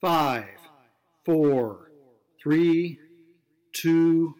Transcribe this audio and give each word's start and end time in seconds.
Five, 0.00 0.44
four, 1.24 1.90
three, 2.40 3.00
two. 3.72 4.32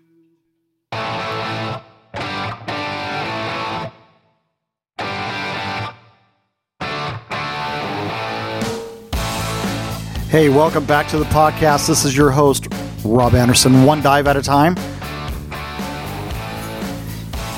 Hey, 10.29 10.49
welcome 10.49 10.85
back 10.85 11.09
to 11.09 11.19
the 11.19 11.25
podcast. 11.25 11.89
This 11.89 12.05
is 12.05 12.17
your 12.17 12.31
host, 12.31 12.69
Rob 13.05 13.35
Anderson, 13.35 13.83
one 13.83 14.01
dive 14.01 14.29
at 14.29 14.37
a 14.37 14.43
time. 14.43 14.77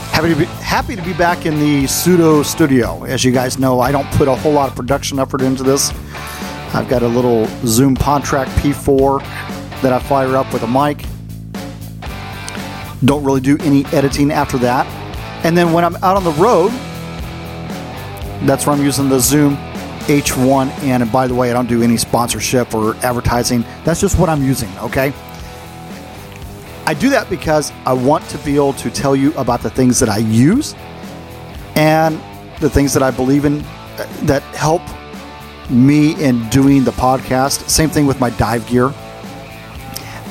Happy 0.08 0.30
to 0.30 0.36
be 0.36 0.46
happy 0.46 0.96
to 0.96 1.02
be 1.02 1.12
back 1.12 1.44
in 1.44 1.60
the 1.60 1.86
pseudo 1.86 2.42
studio. 2.44 3.04
As 3.04 3.26
you 3.26 3.32
guys 3.32 3.58
know, 3.58 3.80
I 3.80 3.92
don't 3.92 4.10
put 4.12 4.26
a 4.26 4.34
whole 4.34 4.52
lot 4.52 4.70
of 4.70 4.74
production 4.74 5.18
effort 5.18 5.42
into 5.42 5.62
this. 5.62 5.92
I've 6.72 6.88
got 6.88 7.02
a 7.02 7.08
little 7.08 7.46
Zoom 7.66 7.96
PodTrak 7.96 8.46
P4 8.60 9.20
that 9.82 9.92
I 9.92 9.98
fire 9.98 10.36
up 10.36 10.52
with 10.52 10.62
a 10.62 10.68
mic. 10.68 11.04
Don't 13.04 13.24
really 13.24 13.40
do 13.40 13.56
any 13.60 13.84
editing 13.86 14.30
after 14.30 14.56
that. 14.58 14.86
And 15.44 15.56
then 15.56 15.72
when 15.72 15.84
I'm 15.84 15.96
out 15.96 16.16
on 16.16 16.22
the 16.22 16.32
road, 16.32 16.70
that's 18.46 18.66
where 18.66 18.76
I'm 18.76 18.84
using 18.84 19.08
the 19.08 19.18
Zoom 19.18 19.56
H1. 20.06 20.68
And 20.84 21.10
by 21.10 21.26
the 21.26 21.34
way, 21.34 21.50
I 21.50 21.54
don't 21.54 21.68
do 21.68 21.82
any 21.82 21.96
sponsorship 21.96 22.74
or 22.74 22.94
advertising. 22.96 23.62
That's 23.84 24.00
just 24.00 24.18
what 24.18 24.28
I'm 24.28 24.44
using, 24.44 24.70
okay? 24.78 25.12
I 26.86 26.94
do 26.94 27.10
that 27.10 27.28
because 27.30 27.72
I 27.84 27.94
want 27.94 28.28
to 28.30 28.38
be 28.38 28.56
able 28.56 28.74
to 28.74 28.90
tell 28.90 29.16
you 29.16 29.32
about 29.34 29.62
the 29.62 29.70
things 29.70 29.98
that 30.00 30.08
I 30.08 30.18
use 30.18 30.74
and 31.74 32.20
the 32.60 32.70
things 32.70 32.92
that 32.94 33.02
I 33.02 33.10
believe 33.10 33.44
in 33.44 33.60
uh, 33.60 34.06
that 34.22 34.42
help 34.54 34.82
me 35.70 36.22
in 36.22 36.48
doing 36.48 36.84
the 36.84 36.90
podcast. 36.92 37.68
Same 37.68 37.88
thing 37.88 38.06
with 38.06 38.20
my 38.20 38.30
dive 38.30 38.66
gear. 38.66 38.92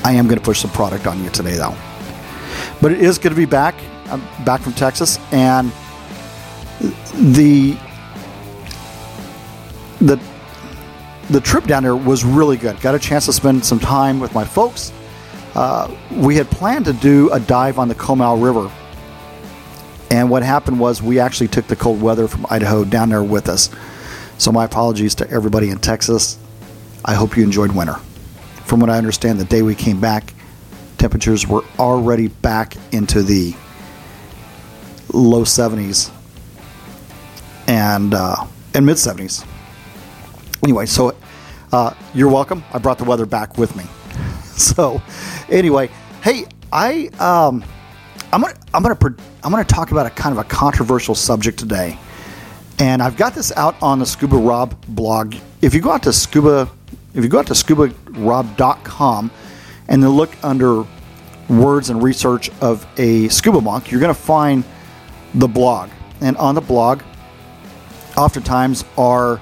I 0.03 0.13
am 0.13 0.27
going 0.27 0.37
to 0.39 0.43
push 0.43 0.59
some 0.59 0.71
product 0.71 1.07
on 1.07 1.23
you 1.23 1.29
today, 1.29 1.55
though. 1.55 1.75
But 2.81 2.91
it 2.91 3.01
is 3.01 3.17
good 3.17 3.29
to 3.29 3.35
be 3.35 3.45
back. 3.45 3.75
I'm 4.07 4.21
back 4.43 4.61
from 4.61 4.73
Texas, 4.73 5.19
and 5.31 5.71
the 7.13 7.77
the 9.99 10.19
the 11.29 11.41
trip 11.41 11.65
down 11.65 11.83
there 11.83 11.95
was 11.95 12.23
really 12.23 12.57
good. 12.57 12.79
Got 12.81 12.95
a 12.95 12.99
chance 12.99 13.25
to 13.25 13.33
spend 13.33 13.63
some 13.63 13.79
time 13.79 14.19
with 14.19 14.33
my 14.33 14.43
folks. 14.43 14.91
Uh, 15.53 15.93
we 16.11 16.35
had 16.35 16.49
planned 16.49 16.85
to 16.85 16.93
do 16.93 17.29
a 17.31 17.39
dive 17.39 17.77
on 17.77 17.87
the 17.87 17.95
Comal 17.95 18.41
River, 18.41 18.71
and 20.09 20.29
what 20.29 20.41
happened 20.41 20.79
was 20.79 21.03
we 21.03 21.19
actually 21.19 21.49
took 21.49 21.67
the 21.67 21.75
cold 21.75 22.01
weather 22.01 22.27
from 22.27 22.45
Idaho 22.49 22.83
down 22.83 23.09
there 23.09 23.23
with 23.23 23.49
us. 23.49 23.69
So, 24.39 24.53
my 24.53 24.63
apologies 24.63 25.15
to 25.15 25.29
everybody 25.29 25.69
in 25.69 25.79
Texas. 25.79 26.39
I 27.03 27.13
hope 27.13 27.35
you 27.35 27.43
enjoyed 27.43 27.73
winter. 27.73 27.95
From 28.63 28.79
what 28.79 28.89
I 28.89 28.97
understand, 28.97 29.37
the 29.37 29.43
day 29.43 29.63
we 29.63 29.75
came 29.75 29.99
back, 29.99 30.33
temperatures 30.97 31.45
were 31.45 31.65
already 31.77 32.29
back 32.29 32.77
into 32.93 33.21
the 33.21 33.53
low 35.13 35.43
70s 35.43 36.09
and 37.67 38.13
uh, 38.13 38.45
and 38.73 38.85
mid 38.85 38.95
70s. 38.95 39.45
Anyway, 40.63 40.85
so 40.85 41.17
uh, 41.73 41.93
you're 42.13 42.31
welcome. 42.31 42.63
I 42.71 42.77
brought 42.77 42.97
the 42.97 43.03
weather 43.03 43.25
back 43.25 43.57
with 43.57 43.75
me. 43.75 43.83
So, 44.59 45.01
anyway, 45.49 45.89
hey, 46.21 46.45
I 46.73 47.09
um, 47.19 47.63
I'm 48.33 48.41
gonna 48.41 48.55
I'm 48.73 48.83
gonna 48.83 48.97
I'm 49.41 49.51
gonna 49.51 49.63
talk 49.63 49.91
about 49.91 50.05
a 50.05 50.09
kind 50.09 50.37
of 50.37 50.45
a 50.45 50.47
controversial 50.47 51.15
subject 51.15 51.57
today. 51.57 51.97
And 52.79 53.03
I've 53.03 53.17
got 53.17 53.35
this 53.35 53.51
out 53.57 53.75
on 53.81 53.99
the 53.99 54.05
Scuba 54.05 54.37
Rob 54.37 54.73
blog. 54.87 55.35
If 55.61 55.73
you 55.73 55.81
go 55.81 55.91
out 55.91 56.03
to 56.03 56.13
scuba, 56.13 56.69
if 57.13 57.21
you 57.21 57.29
go 57.29 57.39
out 57.39 57.47
to 57.47 57.53
scubarob.com 57.53 59.31
and 59.89 60.01
then 60.01 60.09
look 60.09 60.31
under 60.43 60.85
words 61.49 61.89
and 61.89 62.01
research 62.01 62.49
of 62.61 62.87
a 62.97 63.27
scuba 63.27 63.59
monk, 63.59 63.91
you're 63.91 63.99
going 63.99 64.13
to 64.13 64.19
find 64.19 64.63
the 65.33 65.47
blog. 65.47 65.89
And 66.21 66.37
on 66.37 66.55
the 66.55 66.61
blog, 66.61 67.01
oftentimes 68.15 68.85
are 68.97 69.41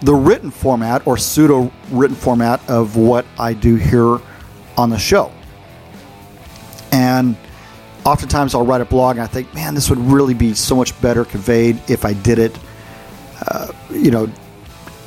the 0.00 0.14
written 0.14 0.50
format 0.50 1.06
or 1.06 1.18
pseudo 1.18 1.70
written 1.90 2.16
format 2.16 2.66
of 2.70 2.96
what 2.96 3.26
I 3.38 3.52
do 3.52 3.74
here 3.74 4.18
on 4.78 4.88
the 4.88 4.98
show. 4.98 5.30
And 6.90 7.36
oftentimes 8.06 8.54
I'll 8.54 8.64
write 8.64 8.80
a 8.80 8.86
blog 8.86 9.16
and 9.16 9.24
I 9.24 9.26
think, 9.26 9.52
man, 9.52 9.74
this 9.74 9.90
would 9.90 9.98
really 9.98 10.32
be 10.32 10.54
so 10.54 10.74
much 10.74 10.98
better 11.02 11.26
conveyed 11.26 11.78
if 11.90 12.06
I 12.06 12.14
did 12.14 12.38
it 12.38 12.58
uh, 13.46 13.72
you 13.90 14.10
know, 14.10 14.30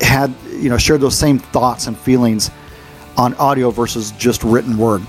had 0.00 0.34
you 0.50 0.68
know 0.68 0.78
shared 0.78 1.00
those 1.00 1.16
same 1.16 1.38
thoughts 1.38 1.86
and 1.86 1.96
feelings 1.96 2.50
on 3.16 3.34
audio 3.34 3.70
versus 3.70 4.12
just 4.12 4.42
written 4.42 4.76
word. 4.78 5.02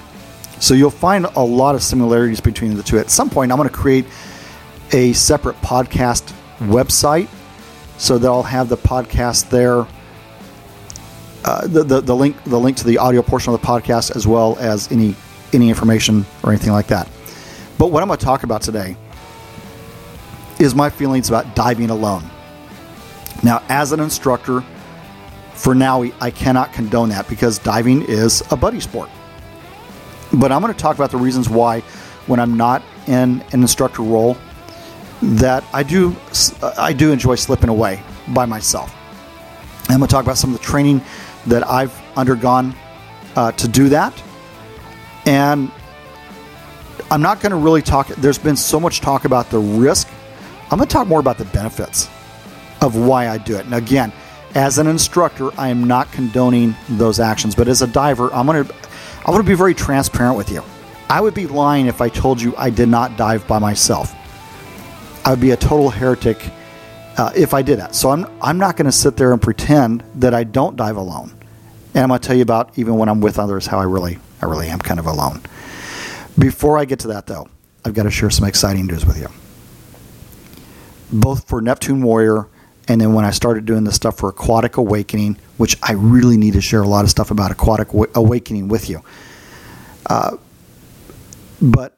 So 0.60 0.74
you'll 0.74 0.92
find 0.92 1.26
a 1.26 1.44
lot 1.44 1.76
of 1.76 1.84
similarities 1.84 2.40
between 2.40 2.76
the 2.76 2.84
two. 2.84 2.98
At 2.98 3.10
some 3.10 3.30
point, 3.30 3.52
I'm 3.52 3.58
going 3.58 3.70
to 3.70 3.76
create 3.76 4.06
a 4.92 5.14
separate 5.14 5.60
podcast 5.62 6.34
website 6.60 7.28
so 7.98 8.18
that 8.18 8.28
I'll 8.28 8.44
have 8.44 8.70
the 8.70 8.78
podcast 8.78 9.50
there. 9.50 9.86
Uh, 11.46 11.68
the, 11.68 11.84
the, 11.84 12.02
the 12.02 12.16
link 12.16 12.42
the 12.46 12.60
link 12.60 12.78
to 12.78 12.86
the 12.86 12.98
audio 12.98 13.22
portion 13.22 13.54
of 13.54 13.60
the 13.60 13.68
podcast 13.68 14.16
as 14.16 14.26
well 14.26 14.58
as 14.60 14.92
any 14.92 15.16
any 15.52 15.70
information 15.70 16.26
or 16.44 16.52
anything 16.52 16.72
like 16.72 16.88
that. 16.88 17.10
But 17.78 17.92
what 17.92 18.02
I'm 18.02 18.08
going 18.08 18.20
to 18.20 18.26
talk 18.26 18.44
about 18.44 18.62
today 18.62 18.96
is 20.60 20.74
my 20.74 20.90
feelings 20.90 21.28
about 21.28 21.56
diving 21.56 21.90
alone. 21.90 22.24
Now, 23.44 23.62
as 23.68 23.92
an 23.92 24.00
instructor, 24.00 24.64
for 25.54 25.76
now, 25.76 26.04
I 26.20 26.32
cannot 26.32 26.74
condone 26.74 27.10
that 27.10 27.28
because 27.28 27.60
diving 27.60 28.04
is 28.04 28.42
a 28.52 28.58
buddy 28.58 28.80
sport. 28.80 29.10
But 30.32 30.52
I'm 30.52 30.62
going 30.62 30.74
to 30.74 30.80
talk 30.80 30.96
about 30.96 31.12
the 31.12 31.18
reasons 31.18 31.50
why, 31.50 31.82
when 32.26 32.40
I'm 32.40 32.58
not 32.58 32.82
in 33.08 33.42
an 33.52 33.62
instructor 33.62 34.02
role, 34.02 34.38
that 35.22 35.64
I 35.74 35.84
do 35.84 36.16
I 36.78 36.92
do 36.92 37.12
enjoy 37.12 37.36
slipping 37.36 37.70
away 37.70 38.02
by 38.30 38.46
myself. 38.46 38.94
I'm 39.90 40.00
going 40.00 40.08
to 40.08 40.12
talk 40.12 40.24
about 40.24 40.38
some 40.38 40.54
of 40.54 40.60
the 40.60 40.66
training 40.66 41.02
that 41.48 41.68
I've 41.68 41.94
undergone 42.18 42.76
uh, 43.36 43.52
to 43.54 43.68
do 43.68 43.90
that, 43.90 44.22
and 45.26 45.72
I'm 47.12 47.22
not 47.22 47.42
going 47.42 47.52
to 47.52 47.58
really 47.58 47.82
talk. 47.82 48.08
There's 48.08 48.38
been 48.38 48.56
so 48.56 48.80
much 48.80 49.02
talk 49.02 49.26
about 49.26 49.50
the 49.50 49.60
risk. 49.60 50.10
I'm 50.72 50.78
going 50.78 50.88
to 50.88 50.94
talk 50.94 51.08
more 51.08 51.20
about 51.20 51.38
the 51.38 51.46
benefits 51.46 52.10
of 52.84 52.96
why 52.96 53.30
I 53.30 53.38
do 53.38 53.56
it. 53.58 53.66
And 53.66 53.74
again, 53.74 54.12
as 54.56 54.78
an 54.78 54.88
instructor, 54.88 55.50
I 55.60 55.70
am 55.70 55.86
not 55.86 56.12
condoning 56.12 56.76
those 56.90 57.20
actions, 57.20 57.56
but 57.56 57.68
as 57.68 57.82
a 57.82 57.88
diver, 57.88 58.32
I'm 58.34 58.46
going 58.46 58.66
to 58.66 58.76
I 59.26 59.32
want 59.32 59.44
to 59.44 59.50
be 59.50 59.56
very 59.56 59.74
transparent 59.74 60.38
with 60.38 60.52
you. 60.52 60.64
I 61.10 61.22
would 61.22 61.34
be 61.34 61.48
lying 61.48 61.86
if 61.88 62.02
I 62.02 62.10
told 62.10 62.42
you 62.42 62.54
I 62.58 62.70
did 62.70 62.90
not 62.90 63.18
dive 63.18 63.48
by 63.48 63.58
myself. 63.58 64.14
I 65.26 65.30
would 65.30 65.40
be 65.40 65.52
a 65.52 65.58
total 65.58 65.90
heretic 65.90 66.44
uh, 67.18 67.32
if 67.36 67.54
I 67.54 67.62
did 67.62 67.80
that. 67.80 67.96
So 67.96 68.10
I'm 68.10 68.26
I'm 68.42 68.58
not 68.58 68.76
going 68.76 68.86
to 68.86 68.92
sit 68.92 69.16
there 69.16 69.32
and 69.32 69.42
pretend 69.42 70.04
that 70.16 70.34
I 70.34 70.44
don't 70.44 70.76
dive 70.76 70.98
alone. 70.98 71.32
And 71.94 72.04
I'm 72.04 72.10
going 72.10 72.20
to 72.20 72.28
tell 72.28 72.36
you 72.36 72.42
about 72.42 72.78
even 72.78 72.98
when 72.98 73.08
I'm 73.08 73.22
with 73.22 73.40
others 73.40 73.66
how 73.66 73.80
I 73.80 73.84
really 73.84 74.20
I 74.42 74.46
really 74.46 74.68
am 74.68 74.80
kind 74.80 75.00
of 75.00 75.06
alone. 75.06 75.42
Before 76.38 76.78
I 76.78 76.86
get 76.86 77.00
to 77.00 77.08
that 77.10 77.28
though, 77.28 77.48
I've 77.86 77.94
got 77.94 78.04
to 78.04 78.12
share 78.12 78.30
some 78.30 78.48
exciting 78.48 78.88
news 78.88 79.06
with 79.06 79.20
you. 79.20 79.30
Both 81.12 81.48
for 81.48 81.62
Neptune 81.62 82.02
Warrior 82.02 82.48
and 82.88 83.00
then 83.00 83.14
when 83.14 83.26
I 83.26 83.32
started 83.32 83.66
doing 83.66 83.86
the 83.86 83.92
stuff 83.92 84.18
for 84.18 84.30
Aquatic 84.30 84.78
Awakening, 84.78 85.38
which 85.58 85.78
I 85.82 85.94
really 85.94 86.38
need 86.38 86.54
to 86.54 86.62
share 86.62 86.82
a 86.82 86.88
lot 86.88 87.06
of 87.06 87.10
stuff 87.10 87.32
about 87.32 87.52
Aquatic 87.52 87.90
Awakening 87.94 88.68
with 88.68 88.90
you. 88.90 89.02
Uh, 90.06 90.38
but 91.62 91.96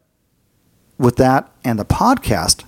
with 0.97 1.15
that 1.15 1.51
and 1.63 1.79
the 1.79 1.85
podcast, 1.85 2.63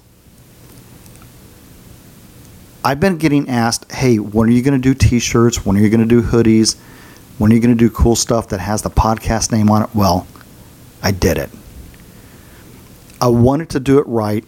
I've 2.83 3.00
been 3.00 3.17
getting 3.17 3.50
asked, 3.50 3.91
hey, 3.91 4.17
when 4.17 4.49
are 4.49 4.51
you 4.51 4.63
going 4.63 4.81
to 4.81 4.94
do 4.94 4.94
t 4.94 5.19
shirts? 5.19 5.66
When 5.66 5.78
are 5.78 5.79
you 5.79 5.89
going 5.89 6.01
to 6.01 6.07
do 6.07 6.22
hoodies? 6.23 6.78
When 7.37 7.52
are 7.52 7.55
you 7.55 7.61
going 7.61 7.78
to 7.78 7.78
do 7.78 7.90
cool 7.90 8.16
stuff 8.16 8.49
that 8.49 8.59
has 8.59 8.81
the 8.81 8.90
podcast 8.90 9.52
name 9.52 9.69
on 9.69 9.84
it? 9.84 9.90
Well, 9.93 10.25
I 11.03 11.11
did 11.11 11.37
it. 11.37 11.52
I 13.22 13.28
wanted 13.28 13.69
to 13.72 13.79
do 13.79 13.99
it 13.99 14.08
right, 14.08 14.43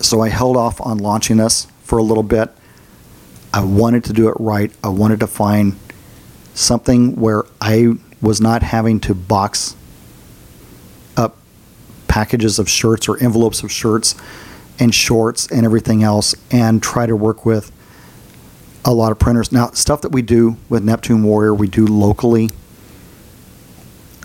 so 0.00 0.20
I 0.20 0.28
held 0.28 0.56
off 0.56 0.80
on 0.80 0.98
launching 0.98 1.36
this 1.36 1.68
for 1.86 1.98
a 1.98 2.02
little 2.02 2.24
bit. 2.24 2.50
I 3.54 3.64
wanted 3.64 4.04
to 4.04 4.12
do 4.12 4.28
it 4.28 4.34
right. 4.40 4.72
I 4.82 4.88
wanted 4.88 5.20
to 5.20 5.26
find 5.26 5.78
something 6.52 7.16
where 7.16 7.44
I 7.60 7.92
was 8.20 8.40
not 8.40 8.62
having 8.62 8.98
to 9.00 9.14
box 9.14 9.76
up 11.16 11.36
packages 12.08 12.58
of 12.58 12.68
shirts 12.68 13.08
or 13.08 13.22
envelopes 13.22 13.62
of 13.62 13.70
shirts 13.70 14.16
and 14.78 14.94
shorts 14.94 15.46
and 15.50 15.64
everything 15.64 16.02
else 16.02 16.34
and 16.50 16.82
try 16.82 17.06
to 17.06 17.14
work 17.14 17.46
with 17.46 17.70
a 18.84 18.92
lot 18.92 19.12
of 19.12 19.18
printers. 19.18 19.52
Now, 19.52 19.70
stuff 19.70 20.02
that 20.02 20.12
we 20.12 20.22
do 20.22 20.56
with 20.68 20.82
Neptune 20.82 21.22
Warrior, 21.22 21.54
we 21.54 21.68
do 21.68 21.86
locally. 21.86 22.50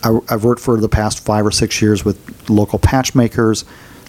I, 0.03 0.19
have 0.29 0.43
worked 0.43 0.61
for 0.61 0.79
the 0.79 0.89
past 0.89 1.23
five 1.23 1.45
or 1.45 1.51
six 1.51 1.79
years 1.79 2.03
with 2.03 2.49
local 2.49 2.79
patch 2.79 3.13
makers, 3.13 3.65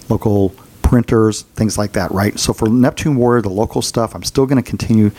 local 0.09 0.55
printers, 0.93 1.41
things 1.41 1.79
like 1.79 1.93
that, 1.93 2.11
right? 2.13 2.39
So 2.39 2.53
for 2.53 2.69
Neptune 2.69 3.17
Warrior, 3.17 3.41
the 3.41 3.49
local 3.49 3.81
stuff, 3.81 4.15
I'm 4.15 4.23
still 4.23 4.45
going 4.45 4.63
to 4.63 4.69
continue 4.69 5.11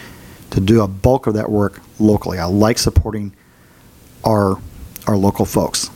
to 0.52 0.62
do 0.62 0.84
a 0.84 0.88
bulk 0.88 1.25
of 1.25 1.34
that 1.34 1.50
work 1.50 1.81
locally. 2.00 2.38
I 2.38 2.46
like 2.46 2.78
supporting 2.78 3.34
our 4.24 4.60
our 5.08 5.18
local 5.18 5.46
folks. 5.46 5.90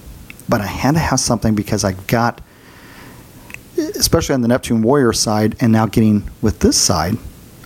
But 0.49 0.61
I 0.61 0.65
had 0.65 0.95
to 0.95 0.99
have 0.99 1.19
something 1.19 1.53
because 1.53 1.83
I 1.83 1.91
got, 2.07 2.41
especially 3.77 4.33
on 4.33 4.41
the 4.41 4.47
Neptune 4.47 4.81
Warrior 4.81 5.13
side, 5.13 5.55
and 5.59 5.71
now 5.71 5.85
getting 5.85 6.27
with 6.41 6.57
this 6.57 6.75
side, 6.75 7.15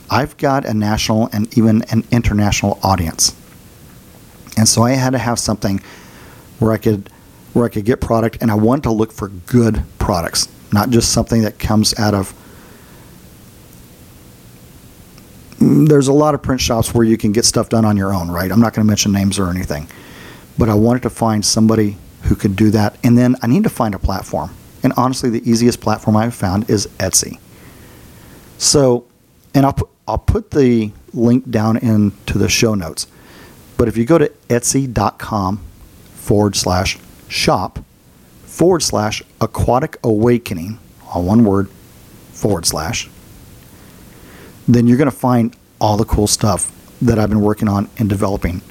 I've 0.10 0.36
got 0.36 0.66
a 0.66 0.74
national 0.74 1.30
and 1.32 1.58
even 1.58 1.82
an 1.84 2.04
international 2.12 2.78
audience. 2.84 3.34
And 4.58 4.68
so 4.68 4.84
I 4.84 4.92
had 4.92 5.12
to 5.12 5.18
have 5.18 5.40
something 5.40 5.80
where 6.60 6.74
I 6.74 6.78
could 6.78 7.10
where 7.54 7.64
I 7.64 7.70
could 7.70 7.86
get 7.86 8.02
product 8.02 8.40
and 8.42 8.52
I 8.52 8.56
wanted 8.56 8.84
to 8.84 8.92
look 8.92 9.14
for 9.14 9.30
good 9.30 9.84
products, 9.98 10.50
not 10.74 10.90
just 10.90 11.12
something 11.12 11.42
that 11.44 11.60
comes 11.60 11.98
out 12.00 12.14
of 12.14 12.34
mm, 15.60 15.88
there's 15.88 16.08
a 16.08 16.14
lot 16.14 16.34
of 16.34 16.42
print 16.42 16.62
shops 16.62 16.94
where 16.94 17.04
you 17.04 17.18
can 17.18 17.32
get 17.32 17.46
stuff 17.46 17.70
done 17.70 17.86
on 17.86 17.98
your 17.98 18.14
own, 18.14 18.30
right? 18.30 18.52
I'm 18.52 18.60
not 18.60 18.74
going 18.74 18.86
to 18.86 18.90
mention 18.90 19.12
names 19.12 19.40
or 19.40 19.50
anything. 19.50 19.88
But 20.58 20.70
I 20.70 20.74
wanted 20.74 21.04
to 21.04 21.10
find 21.10 21.46
somebody 21.46 21.98
who 22.24 22.36
could 22.36 22.56
do 22.56 22.70
that. 22.72 22.98
And 23.04 23.18
then 23.18 23.36
I 23.42 23.48
need 23.48 23.64
to 23.64 23.70
find 23.70 23.96
a 23.96 24.00
platform. 24.00 24.52
And 24.84 24.94
honestly, 24.98 25.30
the 25.30 25.50
easiest 25.50 25.82
platform 25.82 26.18
I've 26.18 26.36
found 26.36 26.70
is 26.70 26.88
Etsy. 27.00 27.40
So, 28.58 29.06
and 29.54 29.66
I'll 29.66 29.74
put, 29.74 29.90
I'll 30.08 30.18
put 30.18 30.52
the 30.52 30.92
link 31.14 31.50
down 31.50 31.78
into 31.78 32.38
the 32.38 32.50
show 32.50 32.76
notes. 32.76 33.08
But 33.78 33.88
if 33.88 33.98
you 33.98 34.06
go 34.06 34.18
to 34.18 34.30
etsy.com 34.50 35.58
forward 36.14 36.56
slash 36.56 36.98
shop 37.28 37.80
forward 38.52 38.84
slash 38.84 39.24
aquatic 39.40 39.98
awakening, 40.04 40.78
all 41.08 41.24
one 41.24 41.46
word, 41.46 41.70
forward 42.34 42.66
slash, 42.66 43.10
then 44.68 44.88
you're 44.88 44.98
going 44.98 45.10
to 45.10 45.16
find 45.16 45.56
all 45.80 45.96
the 45.96 46.04
cool 46.04 46.28
stuff 46.28 46.70
that 47.02 47.18
I've 47.18 47.30
been 47.30 47.42
working 47.42 47.70
on 47.70 47.90
and 47.98 48.10
developing, 48.10 48.62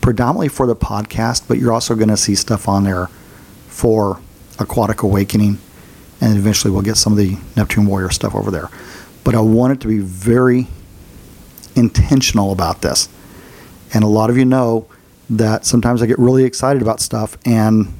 predominantly 0.00 0.48
for 0.48 0.66
the 0.66 0.74
podcast, 0.74 1.46
but 1.46 1.58
you're 1.58 1.74
also 1.74 1.94
going 1.94 2.08
to 2.08 2.16
see 2.16 2.34
stuff 2.34 2.66
on 2.66 2.84
there 2.84 3.08
for 3.68 4.18
Aquatic 4.58 5.02
Awakening, 5.02 5.58
and 6.22 6.36
eventually 6.38 6.72
we'll 6.72 6.82
get 6.82 6.96
some 6.96 7.12
of 7.12 7.18
the 7.18 7.36
Neptune 7.54 7.86
Warrior 7.86 8.10
stuff 8.10 8.34
over 8.34 8.50
there. 8.50 8.70
But 9.24 9.34
I 9.34 9.40
wanted 9.40 9.82
to 9.82 9.88
be 9.88 9.98
very 9.98 10.68
intentional 11.76 12.50
about 12.50 12.80
this. 12.80 13.10
And 13.92 14.02
a 14.02 14.08
lot 14.08 14.30
of 14.30 14.38
you 14.38 14.46
know 14.46 14.88
that 15.28 15.66
sometimes 15.66 16.02
I 16.02 16.06
get 16.06 16.18
really 16.18 16.44
excited 16.44 16.80
about 16.80 17.00
stuff, 17.00 17.36
and 17.44 17.92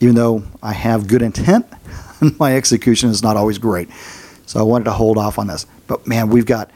even 0.00 0.14
though 0.14 0.42
I 0.62 0.72
have 0.72 1.06
good 1.06 1.22
intent, 1.22 1.66
my 2.38 2.56
execution 2.56 3.10
is 3.10 3.22
not 3.22 3.36
always 3.36 3.58
great. 3.58 3.88
So 4.46 4.60
I 4.60 4.62
wanted 4.62 4.84
to 4.84 4.92
hold 4.92 5.18
off 5.18 5.38
on 5.38 5.46
this. 5.46 5.66
But 5.86 6.06
man, 6.06 6.28
we've 6.28 6.46
got, 6.46 6.70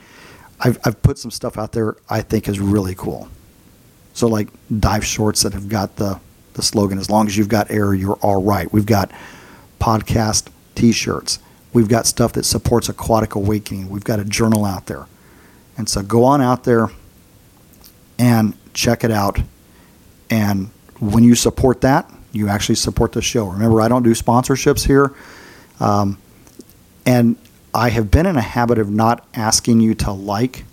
I've, 0.59 0.79
I've 0.85 1.01
put 1.03 1.19
some 1.19 1.31
stuff 1.31 1.59
out 1.59 1.73
there 1.73 1.97
I 2.09 2.23
think 2.23 2.49
is 2.49 2.61
really 2.61 2.95
cool. 2.95 3.29
So 4.13 4.27
like 4.27 4.49
dive 4.79 5.05
shorts 5.05 5.43
that 5.43 5.53
have 5.53 5.69
got 5.69 5.97
the, 5.97 6.21
the 6.55 6.63
slogan, 6.63 6.99
as 6.99 7.09
long 7.09 7.27
as 7.27 7.37
you've 7.37 7.49
got 7.49 7.71
air, 7.71 7.95
you're 7.95 8.17
all 8.17 8.43
right. 8.43 8.71
We've 8.73 8.87
got 8.87 9.11
podcast 9.81 10.49
t-shirts. 10.75 11.39
We've 11.73 11.89
got 11.89 12.07
stuff 12.07 12.33
that 12.33 12.45
supports 12.45 12.89
aquatic 12.89 13.35
awakening. 13.37 13.89
We've 13.89 14.05
got 14.05 14.19
a 14.19 14.25
journal 14.25 14.65
out 14.65 14.87
there. 14.87 15.07
And 15.79 15.89
so 15.89 16.03
go 16.03 16.25
on 16.25 16.43
out 16.43 16.65
there 16.65 16.91
and 18.19 18.55
check 18.75 19.05
it 19.05 19.11
out. 19.11 19.41
And 20.29 20.71
when 20.99 21.25
you 21.25 21.35
support 21.35 21.81
that, 21.83 22.11
you 22.33 22.49
actually 22.49 22.77
support 22.77 23.13
the 23.13 23.23
show. 23.23 23.47
Remember, 23.47 23.81
I 23.81 23.89
don't 23.89 24.03
do 24.03 24.13
sponsorships 24.13 24.87
here. 24.87 25.15
Um, 25.81 26.19
and 27.07 27.37
I 27.75 27.91
have 27.91 28.11
been 28.11 28.27
in 28.27 28.37
a 28.37 28.43
habit 28.43 28.79
of 28.79 28.91
not 28.91 29.27
asking 29.35 29.81
you 29.81 29.95
to 29.97 30.13
like 30.13 30.65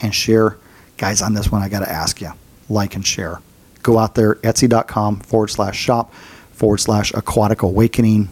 and 0.00 0.14
share. 0.14 0.56
Guys, 0.96 1.22
on 1.22 1.34
this 1.34 1.50
one, 1.50 1.62
I 1.62 1.68
got 1.68 1.80
to 1.80 1.90
ask 1.90 2.20
you 2.20 2.32
like 2.68 2.94
and 2.94 3.06
share. 3.06 3.40
Go 3.82 3.98
out 3.98 4.14
there, 4.14 4.36
etsy.com 4.36 5.20
forward 5.20 5.48
slash 5.48 5.76
shop 5.76 6.12
forward 6.54 6.78
slash 6.78 7.12
aquatic 7.12 7.62
awakening, 7.62 8.28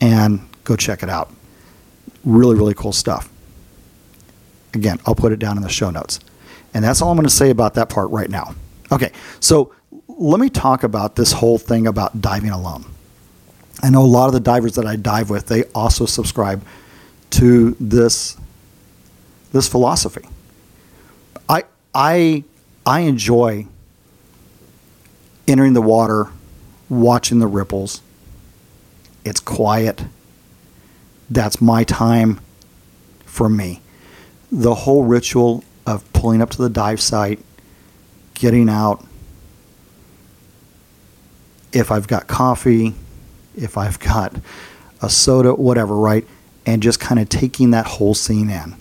and 0.00 0.40
go 0.64 0.76
check 0.76 1.02
it 1.02 1.10
out. 1.10 1.30
Really, 2.24 2.56
really 2.56 2.74
cool 2.74 2.92
stuff. 2.92 3.28
Again, 4.74 4.98
I'll 5.06 5.14
put 5.14 5.32
it 5.32 5.38
down 5.38 5.56
in 5.56 5.62
the 5.62 5.68
show 5.68 5.90
notes. 5.90 6.20
And 6.74 6.84
that's 6.84 7.00
all 7.00 7.10
I'm 7.10 7.16
going 7.16 7.28
to 7.28 7.34
say 7.34 7.50
about 7.50 7.74
that 7.74 7.88
part 7.88 8.10
right 8.10 8.28
now. 8.28 8.54
Okay, 8.90 9.12
so 9.40 9.72
let 10.16 10.40
me 10.40 10.48
talk 10.48 10.82
about 10.82 11.16
this 11.16 11.32
whole 11.32 11.58
thing 11.58 11.86
about 11.86 12.20
diving 12.20 12.50
alone. 12.50 12.84
I 13.82 13.90
know 13.90 14.02
a 14.02 14.06
lot 14.06 14.26
of 14.26 14.32
the 14.32 14.40
divers 14.40 14.74
that 14.76 14.86
I 14.86 14.96
dive 14.96 15.28
with, 15.30 15.46
they 15.46 15.64
also 15.74 16.06
subscribe 16.06 16.64
to 17.30 17.76
this 17.78 18.36
this 19.52 19.68
philosophy. 19.68 20.26
I 21.48 21.64
I 21.94 22.44
I 22.84 23.00
enjoy 23.00 23.66
entering 25.46 25.74
the 25.74 25.82
water, 25.82 26.28
watching 26.88 27.38
the 27.38 27.46
ripples. 27.46 28.00
It's 29.24 29.40
quiet. 29.40 30.04
That's 31.28 31.60
my 31.60 31.84
time 31.84 32.40
for 33.24 33.48
me. 33.48 33.80
The 34.50 34.74
whole 34.74 35.04
ritual 35.04 35.64
of 35.86 36.10
pulling 36.12 36.40
up 36.40 36.50
to 36.50 36.62
the 36.62 36.70
dive 36.70 37.00
site, 37.00 37.40
getting 38.34 38.68
out. 38.68 39.05
If 41.76 41.90
I've 41.90 42.08
got 42.08 42.26
coffee, 42.26 42.94
if 43.56 43.76
I've 43.76 43.98
got 43.98 44.34
a 45.02 45.10
soda, 45.10 45.54
whatever, 45.54 45.94
right? 45.94 46.26
and 46.66 46.82
just 46.82 46.98
kind 46.98 47.20
of 47.20 47.28
taking 47.28 47.70
that 47.70 47.86
whole 47.86 48.12
scene 48.12 48.50
in. 48.50 48.74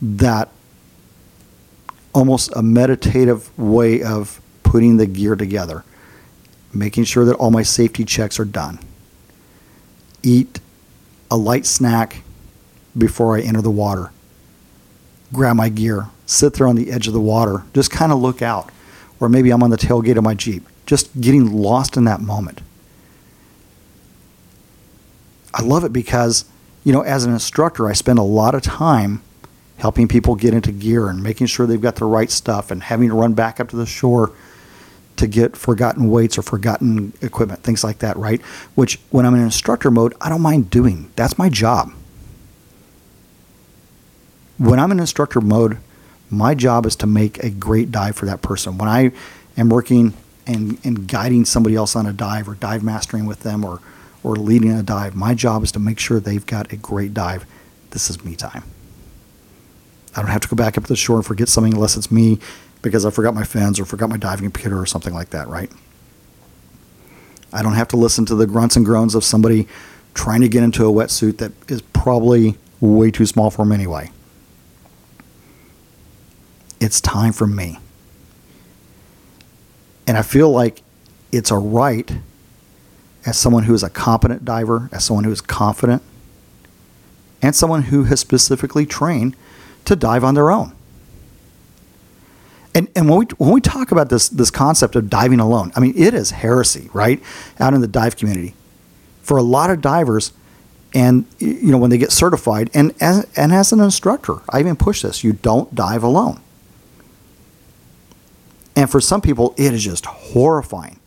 That 0.00 0.48
almost 2.14 2.52
a 2.54 2.62
meditative 2.62 3.56
way 3.58 4.02
of 4.02 4.40
putting 4.62 4.96
the 4.96 5.06
gear 5.06 5.34
together, 5.34 5.84
making 6.72 7.04
sure 7.04 7.24
that 7.24 7.34
all 7.34 7.50
my 7.50 7.62
safety 7.62 8.04
checks 8.04 8.38
are 8.38 8.44
done. 8.44 8.78
Eat 10.22 10.60
a 11.30 11.36
light 11.36 11.66
snack 11.66 12.22
before 12.96 13.36
I 13.36 13.40
enter 13.40 13.60
the 13.60 13.70
water. 13.70 14.12
Grab 15.32 15.56
my 15.56 15.68
gear, 15.68 16.08
sit 16.24 16.54
there 16.54 16.68
on 16.68 16.76
the 16.76 16.92
edge 16.92 17.08
of 17.08 17.12
the 17.12 17.20
water, 17.20 17.64
just 17.74 17.90
kind 17.90 18.12
of 18.12 18.20
look 18.20 18.40
out. 18.40 18.70
Or 19.18 19.28
maybe 19.28 19.50
I'm 19.50 19.62
on 19.62 19.70
the 19.70 19.76
tailgate 19.76 20.16
of 20.16 20.24
my 20.24 20.34
Jeep, 20.34 20.66
just 20.86 21.20
getting 21.20 21.52
lost 21.52 21.96
in 21.96 22.04
that 22.04 22.20
moment. 22.20 22.60
I 25.52 25.62
love 25.62 25.84
it 25.84 25.92
because, 25.92 26.44
you 26.84 26.92
know, 26.92 27.02
as 27.02 27.24
an 27.24 27.32
instructor, 27.32 27.88
I 27.88 27.92
spend 27.92 28.18
a 28.18 28.22
lot 28.22 28.54
of 28.54 28.62
time 28.62 29.22
helping 29.78 30.08
people 30.08 30.36
get 30.36 30.54
into 30.54 30.72
gear 30.72 31.08
and 31.08 31.22
making 31.22 31.48
sure 31.48 31.66
they've 31.66 31.80
got 31.80 31.96
the 31.96 32.04
right 32.04 32.30
stuff 32.30 32.70
and 32.70 32.82
having 32.82 33.08
to 33.08 33.14
run 33.14 33.34
back 33.34 33.60
up 33.60 33.68
to 33.70 33.76
the 33.76 33.86
shore 33.86 34.32
to 35.16 35.26
get 35.26 35.56
forgotten 35.56 36.10
weights 36.10 36.36
or 36.36 36.42
forgotten 36.42 37.12
equipment, 37.22 37.62
things 37.62 37.82
like 37.82 37.98
that, 37.98 38.16
right? 38.16 38.40
Which, 38.74 39.00
when 39.10 39.24
I'm 39.26 39.34
in 39.34 39.40
instructor 39.40 39.90
mode, 39.90 40.14
I 40.20 40.28
don't 40.28 40.42
mind 40.42 40.70
doing. 40.70 41.10
That's 41.16 41.38
my 41.38 41.48
job. 41.48 41.92
When 44.58 44.78
I'm 44.78 44.92
in 44.92 45.00
instructor 45.00 45.40
mode, 45.40 45.78
my 46.30 46.54
job 46.54 46.86
is 46.86 46.96
to 46.96 47.06
make 47.06 47.42
a 47.42 47.50
great 47.50 47.90
dive 47.90 48.16
for 48.16 48.26
that 48.26 48.42
person. 48.42 48.78
When 48.78 48.88
I 48.88 49.12
am 49.56 49.68
working 49.68 50.12
and, 50.46 50.78
and 50.84 51.08
guiding 51.08 51.44
somebody 51.44 51.74
else 51.74 51.96
on 51.96 52.06
a 52.06 52.12
dive 52.12 52.48
or 52.48 52.54
dive 52.54 52.82
mastering 52.82 53.26
with 53.26 53.40
them 53.40 53.64
or 53.64 53.80
or 54.26 54.34
leading 54.34 54.72
a 54.72 54.82
dive. 54.82 55.14
My 55.14 55.34
job 55.34 55.62
is 55.62 55.70
to 55.72 55.78
make 55.78 56.00
sure 56.00 56.18
they've 56.18 56.44
got 56.44 56.72
a 56.72 56.76
great 56.76 57.14
dive. 57.14 57.46
This 57.90 58.10
is 58.10 58.24
me 58.24 58.34
time. 58.34 58.64
I 60.16 60.20
don't 60.20 60.30
have 60.32 60.40
to 60.40 60.48
go 60.48 60.56
back 60.56 60.76
up 60.76 60.82
to 60.82 60.88
the 60.88 60.96
shore 60.96 61.14
and 61.14 61.24
forget 61.24 61.48
something 61.48 61.74
unless 61.74 61.96
it's 61.96 62.10
me 62.10 62.40
because 62.82 63.06
I 63.06 63.10
forgot 63.10 63.34
my 63.34 63.44
fins 63.44 63.78
or 63.78 63.84
forgot 63.84 64.08
my 64.08 64.16
diving 64.16 64.50
computer 64.50 64.80
or 64.80 64.86
something 64.86 65.14
like 65.14 65.30
that, 65.30 65.46
right? 65.46 65.70
I 67.52 67.62
don't 67.62 67.74
have 67.74 67.86
to 67.88 67.96
listen 67.96 68.26
to 68.26 68.34
the 68.34 68.48
grunts 68.48 68.74
and 68.74 68.84
groans 68.84 69.14
of 69.14 69.22
somebody 69.22 69.68
trying 70.14 70.40
to 70.40 70.48
get 70.48 70.64
into 70.64 70.84
a 70.88 70.92
wetsuit 70.92 71.38
that 71.38 71.52
is 71.70 71.82
probably 71.82 72.58
way 72.80 73.12
too 73.12 73.26
small 73.26 73.50
for 73.50 73.64
them 73.64 73.70
anyway. 73.70 74.10
It's 76.80 77.00
time 77.00 77.32
for 77.32 77.46
me. 77.46 77.78
And 80.06 80.16
I 80.16 80.22
feel 80.22 80.50
like 80.50 80.82
it's 81.32 81.50
a 81.50 81.56
right 81.56 82.10
as 83.24 83.36
someone 83.38 83.64
who 83.64 83.74
is 83.74 83.82
a 83.82 83.90
competent 83.90 84.44
diver, 84.44 84.88
as 84.92 85.04
someone 85.04 85.24
who 85.24 85.32
is 85.32 85.40
confident, 85.40 86.02
and 87.42 87.54
someone 87.54 87.82
who 87.84 88.04
has 88.04 88.20
specifically 88.20 88.86
trained 88.86 89.36
to 89.84 89.96
dive 89.96 90.24
on 90.24 90.34
their 90.34 90.50
own. 90.50 90.72
And, 92.74 92.88
and 92.94 93.08
when, 93.08 93.20
we, 93.20 93.26
when 93.38 93.52
we 93.52 93.60
talk 93.60 93.90
about 93.90 94.10
this, 94.10 94.28
this 94.28 94.50
concept 94.50 94.96
of 94.96 95.08
diving 95.08 95.40
alone, 95.40 95.72
I 95.74 95.80
mean, 95.80 95.94
it 95.96 96.12
is 96.12 96.30
heresy, 96.30 96.90
right? 96.92 97.22
Out 97.58 97.74
in 97.74 97.80
the 97.80 97.88
dive 97.88 98.16
community. 98.16 98.54
For 99.22 99.38
a 99.38 99.42
lot 99.42 99.70
of 99.70 99.80
divers, 99.80 100.32
and 100.94 101.26
you 101.38 101.72
know 101.72 101.78
when 101.78 101.90
they 101.90 101.98
get 101.98 102.12
certified, 102.12 102.70
and 102.72 102.94
as, 103.00 103.26
and 103.36 103.52
as 103.52 103.72
an 103.72 103.80
instructor, 103.80 104.36
I 104.48 104.60
even 104.60 104.76
push 104.76 105.02
this: 105.02 105.24
you 105.24 105.32
don't 105.32 105.74
dive 105.74 106.02
alone. 106.02 106.40
And 108.76 108.90
for 108.90 109.00
some 109.00 109.22
people, 109.22 109.54
it 109.56 109.72
is 109.72 109.82
just 109.82 110.06
horrifying 110.06 111.00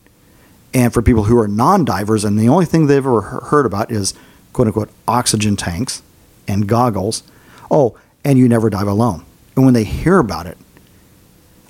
and 0.74 0.94
for 0.94 1.02
people 1.02 1.24
who 1.24 1.38
are 1.38 1.48
non 1.48 1.84
divers, 1.84 2.24
and 2.24 2.38
the 2.38 2.50
only 2.50 2.66
thing 2.66 2.88
they've 2.88 2.98
ever 2.98 3.22
heard 3.22 3.66
about 3.66 3.92
is 3.92 4.14
quote 4.54 4.68
unquote 4.68 4.90
oxygen 5.08 5.56
tanks 5.56 6.02
and 6.48 6.68
goggles. 6.68 7.24
Oh, 7.72 7.98
and 8.24 8.38
you 8.38 8.48
never 8.48 8.70
dive 8.70 8.88
alone. 8.88 9.26
And 9.56 9.66
when 9.66 9.74
they 9.74 9.84
hear 9.84 10.20
about 10.20 10.46
it, 10.46 10.58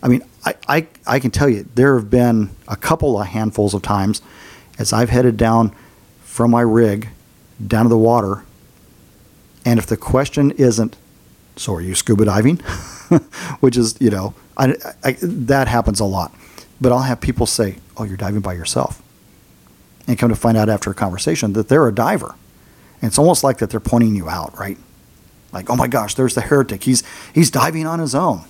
I 0.01 0.07
mean, 0.07 0.23
I, 0.45 0.55
I, 0.67 0.87
I 1.05 1.19
can 1.19 1.31
tell 1.31 1.49
you 1.49 1.67
there 1.75 1.95
have 1.95 2.09
been 2.09 2.51
a 2.67 2.75
couple 2.75 3.19
of 3.19 3.27
handfuls 3.27 3.73
of 3.73 3.81
times 3.81 4.21
as 4.77 4.93
I've 4.93 5.09
headed 5.09 5.37
down 5.37 5.75
from 6.23 6.51
my 6.51 6.61
rig 6.61 7.09
down 7.65 7.83
to 7.83 7.89
the 7.89 7.97
water, 7.97 8.43
and 9.65 9.77
if 9.79 9.85
the 9.85 9.97
question 9.97 10.51
isn't, 10.51 10.95
so 11.57 11.75
are 11.75 11.81
you 11.81 11.95
scuba 11.95 12.25
diving? 12.25 12.61
Which 13.59 13.77
is, 13.77 13.95
you 13.99 14.09
know, 14.09 14.33
I, 14.57 14.75
I, 15.03 15.17
that 15.21 15.67
happens 15.67 15.99
a 15.99 16.05
lot. 16.05 16.33
But 16.81 16.91
I'll 16.91 16.99
have 16.99 17.21
people 17.21 17.45
say, 17.45 17.77
oh, 17.97 18.03
you're 18.03 18.17
diving 18.17 18.41
by 18.41 18.53
yourself. 18.53 19.01
And 20.07 20.17
come 20.17 20.29
to 20.29 20.35
find 20.35 20.57
out 20.57 20.69
after 20.69 20.89
a 20.89 20.93
conversation 20.93 21.53
that 21.53 21.67
they're 21.67 21.87
a 21.87 21.93
diver. 21.93 22.35
And 23.01 23.09
it's 23.09 23.17
almost 23.17 23.43
like 23.43 23.59
that 23.59 23.69
they're 23.69 23.79
pointing 23.79 24.15
you 24.15 24.29
out, 24.29 24.57
right? 24.57 24.77
Like, 25.51 25.69
oh 25.69 25.75
my 25.75 25.87
gosh, 25.87 26.15
there's 26.15 26.35
the 26.35 26.41
heretic. 26.41 26.83
He's, 26.83 27.03
he's 27.33 27.49
diving 27.49 27.85
on 27.85 27.99
his 27.99 28.13
own. 28.13 28.41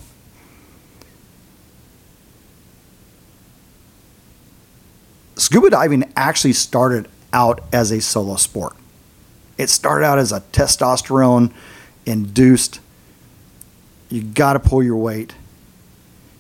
Scuba 5.36 5.70
diving 5.70 6.12
actually 6.16 6.54
started 6.54 7.08
out 7.32 7.64
as 7.72 7.92
a 7.92 8.02
solo 8.02 8.36
sport. 8.36 8.76
It 9.58 9.70
started 9.70 10.06
out 10.06 10.20
as 10.20 10.32
a 10.32 10.42
testosterone 10.42 11.52
induced, 12.06 12.80
you 14.10 14.24
got 14.24 14.54
to 14.54 14.60
pull 14.60 14.84
your 14.84 14.98
weight. 14.98 15.34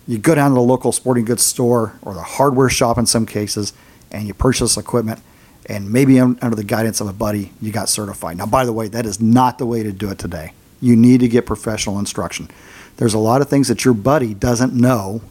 You 0.07 0.17
go 0.17 0.35
down 0.35 0.51
to 0.51 0.55
the 0.55 0.61
local 0.61 0.91
sporting 0.91 1.25
goods 1.25 1.45
store 1.45 1.93
or 2.01 2.13
the 2.13 2.23
hardware 2.23 2.69
shop 2.69 2.97
in 2.97 3.05
some 3.05 3.25
cases, 3.25 3.73
and 4.11 4.27
you 4.27 4.33
purchase 4.33 4.75
equipment. 4.75 5.21
And 5.67 5.91
maybe 5.91 6.19
under 6.19 6.55
the 6.55 6.63
guidance 6.63 6.99
of 6.99 7.07
a 7.07 7.13
buddy, 7.13 7.51
you 7.61 7.71
got 7.71 7.89
certified. 7.89 8.37
Now, 8.37 8.47
by 8.47 8.65
the 8.65 8.73
way, 8.73 8.87
that 8.87 9.05
is 9.05 9.21
not 9.21 9.59
the 9.59 9.67
way 9.67 9.83
to 9.83 9.91
do 9.91 10.09
it 10.09 10.17
today. 10.17 10.53
You 10.81 10.95
need 10.95 11.19
to 11.19 11.27
get 11.27 11.45
professional 11.45 11.99
instruction. 11.99 12.49
There's 12.97 13.13
a 13.13 13.19
lot 13.19 13.41
of 13.41 13.49
things 13.49 13.67
that 13.67 13.85
your 13.85 13.93
buddy 13.93 14.33
doesn't 14.33 14.73
know 14.73 15.21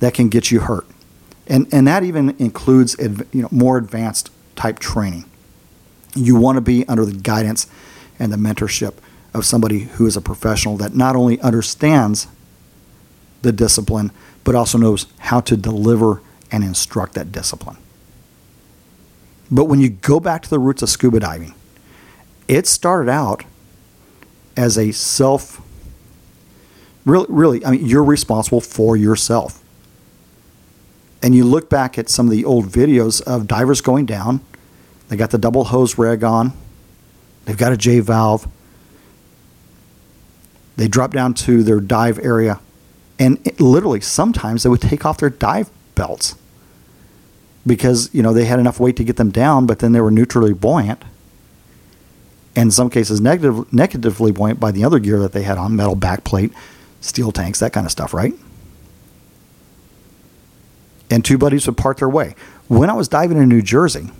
that 0.00 0.12
can 0.12 0.28
get 0.28 0.50
you 0.50 0.60
hurt 0.60 0.86
and 1.46 1.66
and 1.72 1.86
that 1.86 2.02
even 2.02 2.34
includes 2.38 2.96
you 2.98 3.42
know 3.42 3.48
more 3.50 3.76
advanced 3.76 4.30
type 4.56 4.78
training. 4.78 5.24
You 6.14 6.36
want 6.36 6.56
to 6.56 6.60
be 6.60 6.86
under 6.88 7.04
the 7.04 7.12
guidance 7.12 7.66
and 8.18 8.32
the 8.32 8.36
mentorship 8.36 8.94
of 9.34 9.44
somebody 9.44 9.80
who 9.80 10.06
is 10.06 10.16
a 10.16 10.20
professional 10.20 10.76
that 10.76 10.94
not 10.94 11.16
only 11.16 11.40
understands 11.40 12.26
the 13.42 13.52
discipline 13.52 14.10
but 14.44 14.54
also 14.54 14.78
knows 14.78 15.06
how 15.18 15.40
to 15.40 15.56
deliver 15.56 16.20
and 16.50 16.64
instruct 16.64 17.14
that 17.14 17.32
discipline. 17.32 17.76
But 19.50 19.66
when 19.66 19.80
you 19.80 19.90
go 19.90 20.18
back 20.20 20.42
to 20.42 20.50
the 20.50 20.58
roots 20.58 20.82
of 20.82 20.88
scuba 20.88 21.20
diving, 21.20 21.54
it 22.48 22.66
started 22.66 23.10
out 23.10 23.44
as 24.56 24.76
a 24.76 24.92
self 24.92 25.60
really 27.04 27.26
really 27.28 27.64
I 27.64 27.72
mean 27.72 27.86
you're 27.86 28.04
responsible 28.04 28.60
for 28.60 28.96
yourself. 28.96 29.62
And 31.22 31.34
you 31.34 31.44
look 31.44 31.70
back 31.70 31.98
at 31.98 32.08
some 32.08 32.26
of 32.26 32.32
the 32.32 32.44
old 32.44 32.66
videos 32.66 33.22
of 33.22 33.46
divers 33.46 33.80
going 33.80 34.06
down, 34.06 34.40
they 35.08 35.16
got 35.16 35.30
the 35.30 35.38
double 35.38 35.64
hose 35.64 35.96
rig 35.96 36.24
on, 36.24 36.52
they've 37.44 37.56
got 37.56 37.72
a 37.72 37.76
J 37.76 38.00
valve, 38.00 38.48
they 40.76 40.88
drop 40.88 41.12
down 41.12 41.34
to 41.34 41.62
their 41.62 41.80
dive 41.80 42.18
area, 42.18 42.60
and 43.18 43.44
it, 43.46 43.60
literally 43.60 44.00
sometimes 44.00 44.62
they 44.62 44.68
would 44.68 44.80
take 44.80 45.04
off 45.04 45.18
their 45.18 45.30
dive 45.30 45.70
belts 45.94 46.34
because 47.66 48.12
you 48.12 48.22
know 48.22 48.32
they 48.32 48.44
had 48.44 48.58
enough 48.58 48.80
weight 48.80 48.96
to 48.96 49.04
get 49.04 49.16
them 49.16 49.30
down, 49.30 49.66
but 49.66 49.78
then 49.78 49.92
they 49.92 50.00
were 50.00 50.10
neutrally 50.10 50.52
buoyant, 50.52 51.02
and 52.56 52.68
in 52.68 52.70
some 52.70 52.90
cases 52.90 53.20
negative, 53.20 53.72
negatively 53.72 54.32
buoyant 54.32 54.58
by 54.58 54.70
the 54.70 54.84
other 54.84 54.98
gear 54.98 55.18
that 55.18 55.32
they 55.32 55.42
had 55.42 55.58
on 55.58 55.76
metal 55.76 55.96
backplate, 55.96 56.52
steel 57.00 57.32
tanks, 57.32 57.60
that 57.60 57.72
kind 57.72 57.86
of 57.86 57.92
stuff, 57.92 58.14
right? 58.14 58.34
and 61.12 61.22
two 61.22 61.36
buddies 61.36 61.66
would 61.66 61.76
part 61.76 61.98
their 61.98 62.08
way. 62.08 62.34
When 62.68 62.88
I 62.88 62.94
was 62.94 63.06
diving 63.06 63.36
in 63.36 63.48
New 63.48 63.60
Jersey, 63.60 64.10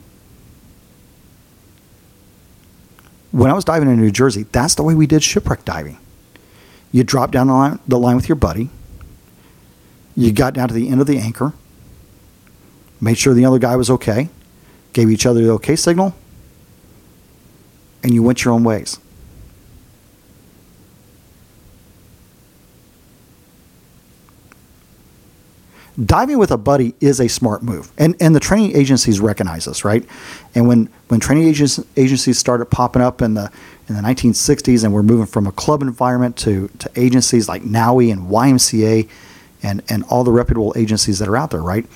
when 3.31 3.51
I 3.51 3.55
was 3.55 3.65
diving 3.65 3.89
in 3.89 3.99
New 3.99 4.11
Jersey, 4.11 4.43
that's 4.53 4.75
the 4.75 4.83
way 4.83 4.95
we 4.95 5.07
did 5.07 5.23
shipwreck 5.23 5.65
diving. 5.65 5.99
You 6.93 7.03
drop 7.03 7.31
down 7.31 7.49
the 7.49 7.55
line, 7.55 7.79
the 7.89 7.99
line 7.99 8.17
with 8.17 8.29
your 8.29 8.37
buddy. 8.37 8.71
You 10.15 10.31
got 10.31 10.55
down 10.55 10.69
to 10.69 10.75
the 10.75 10.89
end 10.89 11.01
of 11.01 11.07
the 11.07 11.19
anchor, 11.19 11.55
made 13.01 13.17
sure 13.17 13.33
the 13.33 13.47
other 13.47 13.59
guy 13.59 13.77
was 13.77 13.89
okay, 13.89 14.29
gave 14.93 15.11
each 15.11 15.25
other 15.25 15.43
the 15.43 15.51
okay 15.53 15.75
signal, 15.75 16.15
and 18.03 18.13
you 18.13 18.23
went 18.23 18.45
your 18.45 18.53
own 18.53 18.63
ways. 18.63 18.99
diving 26.07 26.39
with 26.39 26.51
a 26.51 26.57
buddy 26.57 26.95
is 27.01 27.21
a 27.21 27.29
smart 27.29 27.63
move. 27.63 27.93
And 27.99 28.17
and 28.21 28.35
the 28.35 28.41
training 28.41 28.77
agencies 28.77 29.21
recognize 29.21 29.67
this, 29.67 29.85
right? 29.85 30.05
And 30.55 30.67
when 30.67 30.89
when 31.09 31.21
training 31.21 31.49
agencies 31.49 31.85
agencies 31.97 32.39
started 32.39 32.67
popping 32.67 33.03
up 33.03 33.23
in 33.23 33.35
the 33.35 33.51
in 33.89 33.95
the 33.95 34.01
1960s 34.01 34.85
and 34.85 34.93
we're 34.93 35.03
moving 35.03 35.27
from 35.27 35.47
a 35.47 35.53
club 35.53 35.83
environment 35.83 36.37
to, 36.39 36.69
to 36.79 36.91
agencies 36.97 37.49
like 37.49 37.65
NAUI 37.65 38.11
and 38.11 38.29
YMCA 38.29 39.09
and, 39.63 39.83
and 39.89 40.05
all 40.05 40.25
the 40.25 40.33
reputable 40.33 40.73
agencies 40.77 41.19
that 41.19 41.29
are 41.29 41.37
out 41.37 41.51
there, 41.51 41.63
right? 41.63 41.87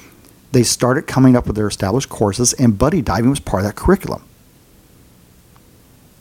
They 0.53 0.63
started 0.63 1.07
coming 1.07 1.37
up 1.37 1.47
with 1.47 1.57
their 1.57 1.67
established 1.67 2.09
courses 2.09 2.53
and 2.55 2.79
buddy 2.79 3.03
diving 3.03 3.31
was 3.31 3.41
part 3.41 3.63
of 3.63 3.69
that 3.69 3.77
curriculum. 3.77 4.23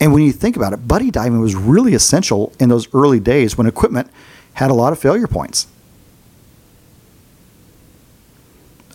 And 0.00 0.12
when 0.12 0.22
you 0.22 0.32
think 0.32 0.56
about 0.56 0.72
it, 0.72 0.86
buddy 0.86 1.10
diving 1.10 1.40
was 1.40 1.54
really 1.54 1.94
essential 1.94 2.52
in 2.60 2.68
those 2.68 2.92
early 2.94 3.20
days 3.20 3.56
when 3.56 3.66
equipment 3.66 4.10
had 4.54 4.70
a 4.70 4.74
lot 4.74 4.92
of 4.92 4.98
failure 4.98 5.26
points 5.26 5.66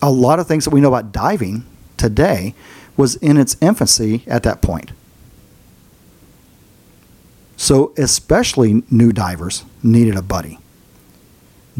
a 0.02 0.10
lot 0.10 0.40
of 0.40 0.48
things 0.48 0.64
that 0.64 0.70
we 0.70 0.80
know 0.80 0.88
about 0.88 1.12
diving 1.12 1.64
today 1.96 2.54
was 2.96 3.14
in 3.16 3.36
its 3.36 3.56
infancy 3.60 4.24
at 4.26 4.42
that 4.42 4.60
point. 4.60 4.90
So, 7.62 7.92
especially 7.96 8.82
new 8.90 9.12
divers 9.12 9.64
needed 9.84 10.16
a 10.16 10.20
buddy. 10.20 10.58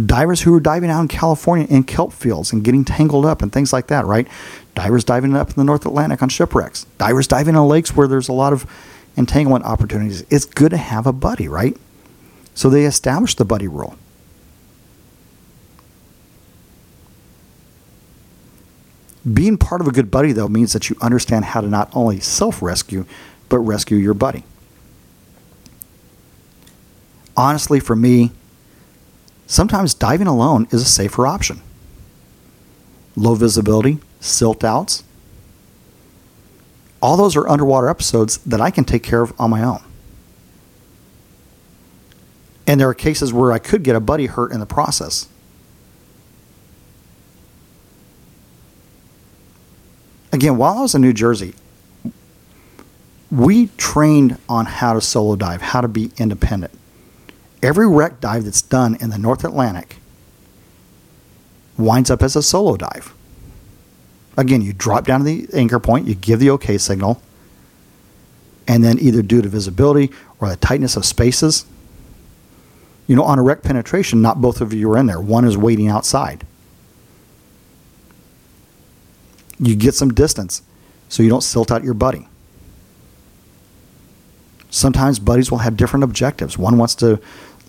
Divers 0.06 0.42
who 0.42 0.52
were 0.52 0.60
diving 0.60 0.90
out 0.90 1.00
in 1.00 1.08
California 1.08 1.66
in 1.68 1.82
kelp 1.82 2.12
fields 2.12 2.52
and 2.52 2.62
getting 2.62 2.84
tangled 2.84 3.26
up 3.26 3.42
and 3.42 3.52
things 3.52 3.72
like 3.72 3.88
that, 3.88 4.06
right? 4.06 4.28
Divers 4.76 5.02
diving 5.02 5.34
up 5.34 5.48
in 5.48 5.56
the 5.56 5.64
North 5.64 5.84
Atlantic 5.84 6.22
on 6.22 6.28
shipwrecks. 6.28 6.86
Divers 6.98 7.26
diving 7.26 7.56
in 7.56 7.66
lakes 7.66 7.96
where 7.96 8.06
there's 8.06 8.28
a 8.28 8.32
lot 8.32 8.52
of 8.52 8.64
entanglement 9.16 9.64
opportunities. 9.64 10.24
It's 10.30 10.44
good 10.44 10.70
to 10.70 10.76
have 10.76 11.04
a 11.08 11.12
buddy, 11.12 11.48
right? 11.48 11.76
So 12.54 12.70
they 12.70 12.84
established 12.84 13.38
the 13.38 13.44
buddy 13.44 13.66
rule. 13.66 13.96
Being 19.34 19.58
part 19.58 19.80
of 19.80 19.88
a 19.88 19.92
good 19.92 20.12
buddy, 20.12 20.30
though, 20.30 20.46
means 20.46 20.74
that 20.74 20.90
you 20.90 20.96
understand 21.00 21.46
how 21.46 21.60
to 21.60 21.66
not 21.66 21.90
only 21.92 22.20
self 22.20 22.62
rescue, 22.62 23.04
but 23.48 23.58
rescue 23.58 23.96
your 23.96 24.14
buddy. 24.14 24.44
Honestly, 27.36 27.80
for 27.80 27.96
me, 27.96 28.30
sometimes 29.46 29.94
diving 29.94 30.26
alone 30.26 30.66
is 30.70 30.82
a 30.82 30.86
safer 30.86 31.26
option. 31.26 31.60
Low 33.16 33.34
visibility, 33.34 33.98
silt 34.20 34.64
outs, 34.64 35.04
all 37.00 37.16
those 37.16 37.34
are 37.34 37.48
underwater 37.48 37.88
episodes 37.88 38.38
that 38.38 38.60
I 38.60 38.70
can 38.70 38.84
take 38.84 39.02
care 39.02 39.22
of 39.22 39.32
on 39.40 39.50
my 39.50 39.62
own. 39.62 39.82
And 42.66 42.80
there 42.80 42.88
are 42.88 42.94
cases 42.94 43.32
where 43.32 43.50
I 43.50 43.58
could 43.58 43.82
get 43.82 43.96
a 43.96 44.00
buddy 44.00 44.26
hurt 44.26 44.52
in 44.52 44.60
the 44.60 44.66
process. 44.66 45.28
again, 50.32 50.56
while 50.56 50.78
I 50.78 50.80
was 50.80 50.94
in 50.94 51.02
New 51.02 51.12
Jersey, 51.12 51.54
we 53.30 53.68
trained 53.76 54.38
on 54.48 54.66
how 54.66 54.94
to 54.94 55.00
solo 55.00 55.36
dive, 55.36 55.62
how 55.62 55.80
to 55.80 55.88
be 55.88 56.10
independent. 56.16 56.72
Every 57.62 57.87
wreck 57.87 58.21
dive 58.21 58.45
that's 58.45 58.62
done 58.62 58.97
in 59.00 59.11
the 59.11 59.19
North 59.19 59.45
Atlantic 59.45 59.97
winds 61.78 62.11
up 62.11 62.23
as 62.23 62.37
a 62.37 62.42
solo 62.42 62.76
dive. 62.76 63.14
Again, 64.37 64.62
you 64.62 64.73
drop 64.73 65.07
down 65.07 65.21
to 65.21 65.25
the 65.25 65.49
anchor 65.54 65.78
point, 65.78 66.07
you 66.07 66.14
give 66.14 66.40
the 66.40 66.50
OK 66.50 66.78
signal, 66.78 67.23
and 68.66 68.83
then 68.83 68.99
either 68.99 69.23
due 69.23 69.42
to 69.42 69.49
visibility 69.49 70.11
or 70.40 70.49
the 70.49 70.57
tightness 70.57 70.97
of 70.97 71.04
spaces, 71.04 71.66
you 73.07 73.14
know, 73.14 73.25
on 73.25 73.38
a 73.38 73.42
wreck 73.42 73.62
penetration, 73.62 74.23
not 74.23 74.40
both 74.40 74.61
of 74.61 74.73
you 74.73 74.90
are 74.90 74.99
in 74.99 75.07
there. 75.07 75.21
One 75.21 75.45
is 75.45 75.57
waiting 75.57 75.88
outside. 75.88 76.47
you 79.62 79.76
get 79.76 79.95
some 79.95 80.12
distance 80.12 80.62
so 81.09 81.23
you 81.23 81.28
don't 81.28 81.42
silt 81.42 81.71
out 81.71 81.85
your 81.85 81.95
buddy. 81.95 82.26
Sometimes 84.71 85.19
buddies 85.19 85.50
will 85.50 85.59
have 85.59 85.76
different 85.76 86.02
objectives. 86.02 86.59
One 86.59 86.78
wants 86.78 86.95
to 86.97 87.21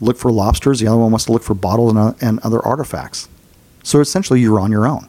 look 0.01 0.17
for 0.17 0.31
lobsters, 0.31 0.79
the 0.79 0.87
other 0.87 0.97
one 0.97 1.11
wants 1.11 1.25
to 1.25 1.31
look 1.31 1.43
for 1.43 1.53
bottles 1.53 1.95
and, 1.95 2.15
and 2.21 2.39
other 2.39 2.59
artifacts. 2.65 3.29
So 3.83 3.99
essentially, 3.99 4.41
you're 4.41 4.59
on 4.59 4.71
your 4.71 4.87
own. 4.87 5.07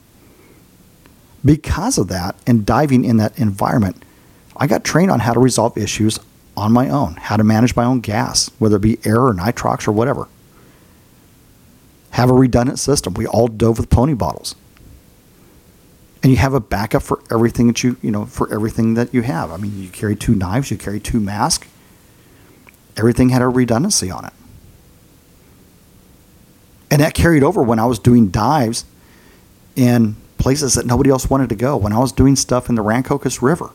Because 1.44 1.98
of 1.98 2.08
that, 2.08 2.36
and 2.46 2.64
diving 2.64 3.04
in 3.04 3.18
that 3.18 3.38
environment, 3.38 4.02
I 4.56 4.66
got 4.66 4.84
trained 4.84 5.10
on 5.10 5.20
how 5.20 5.32
to 5.32 5.40
resolve 5.40 5.76
issues 5.76 6.18
on 6.56 6.72
my 6.72 6.88
own, 6.88 7.14
how 7.16 7.36
to 7.36 7.44
manage 7.44 7.74
my 7.76 7.84
own 7.84 8.00
gas, 8.00 8.50
whether 8.58 8.76
it 8.76 8.82
be 8.82 8.98
air 9.04 9.20
or 9.20 9.34
nitrox 9.34 9.86
or 9.88 9.92
whatever. 9.92 10.28
have 12.14 12.30
a 12.30 12.32
redundant 12.32 12.78
system. 12.78 13.12
We 13.14 13.26
all 13.26 13.48
dove 13.48 13.76
with 13.76 13.90
pony 13.90 14.14
bottles. 14.14 14.54
And 16.22 16.30
you 16.30 16.38
have 16.38 16.54
a 16.54 16.60
backup 16.60 17.02
for 17.02 17.20
everything 17.30 17.66
that 17.66 17.82
you, 17.82 17.96
you 18.02 18.12
know, 18.12 18.24
for 18.24 18.52
everything 18.54 18.94
that 18.94 19.12
you 19.12 19.22
have. 19.22 19.50
I 19.50 19.56
mean, 19.56 19.82
you 19.82 19.88
carry 19.88 20.14
two 20.14 20.36
knives, 20.36 20.70
you 20.70 20.76
carry 20.76 21.00
two 21.00 21.18
masks. 21.18 21.66
Everything 22.96 23.30
had 23.30 23.42
a 23.42 23.48
redundancy 23.48 24.12
on 24.12 24.24
it. 24.24 24.32
And 26.94 27.02
that 27.02 27.12
carried 27.12 27.42
over 27.42 27.60
when 27.60 27.80
I 27.80 27.86
was 27.86 27.98
doing 27.98 28.28
dives 28.28 28.84
in 29.74 30.14
places 30.38 30.74
that 30.74 30.86
nobody 30.86 31.10
else 31.10 31.28
wanted 31.28 31.48
to 31.48 31.56
go. 31.56 31.76
When 31.76 31.92
I 31.92 31.98
was 31.98 32.12
doing 32.12 32.36
stuff 32.36 32.68
in 32.68 32.76
the 32.76 32.84
Rancocas 32.84 33.42
River 33.42 33.70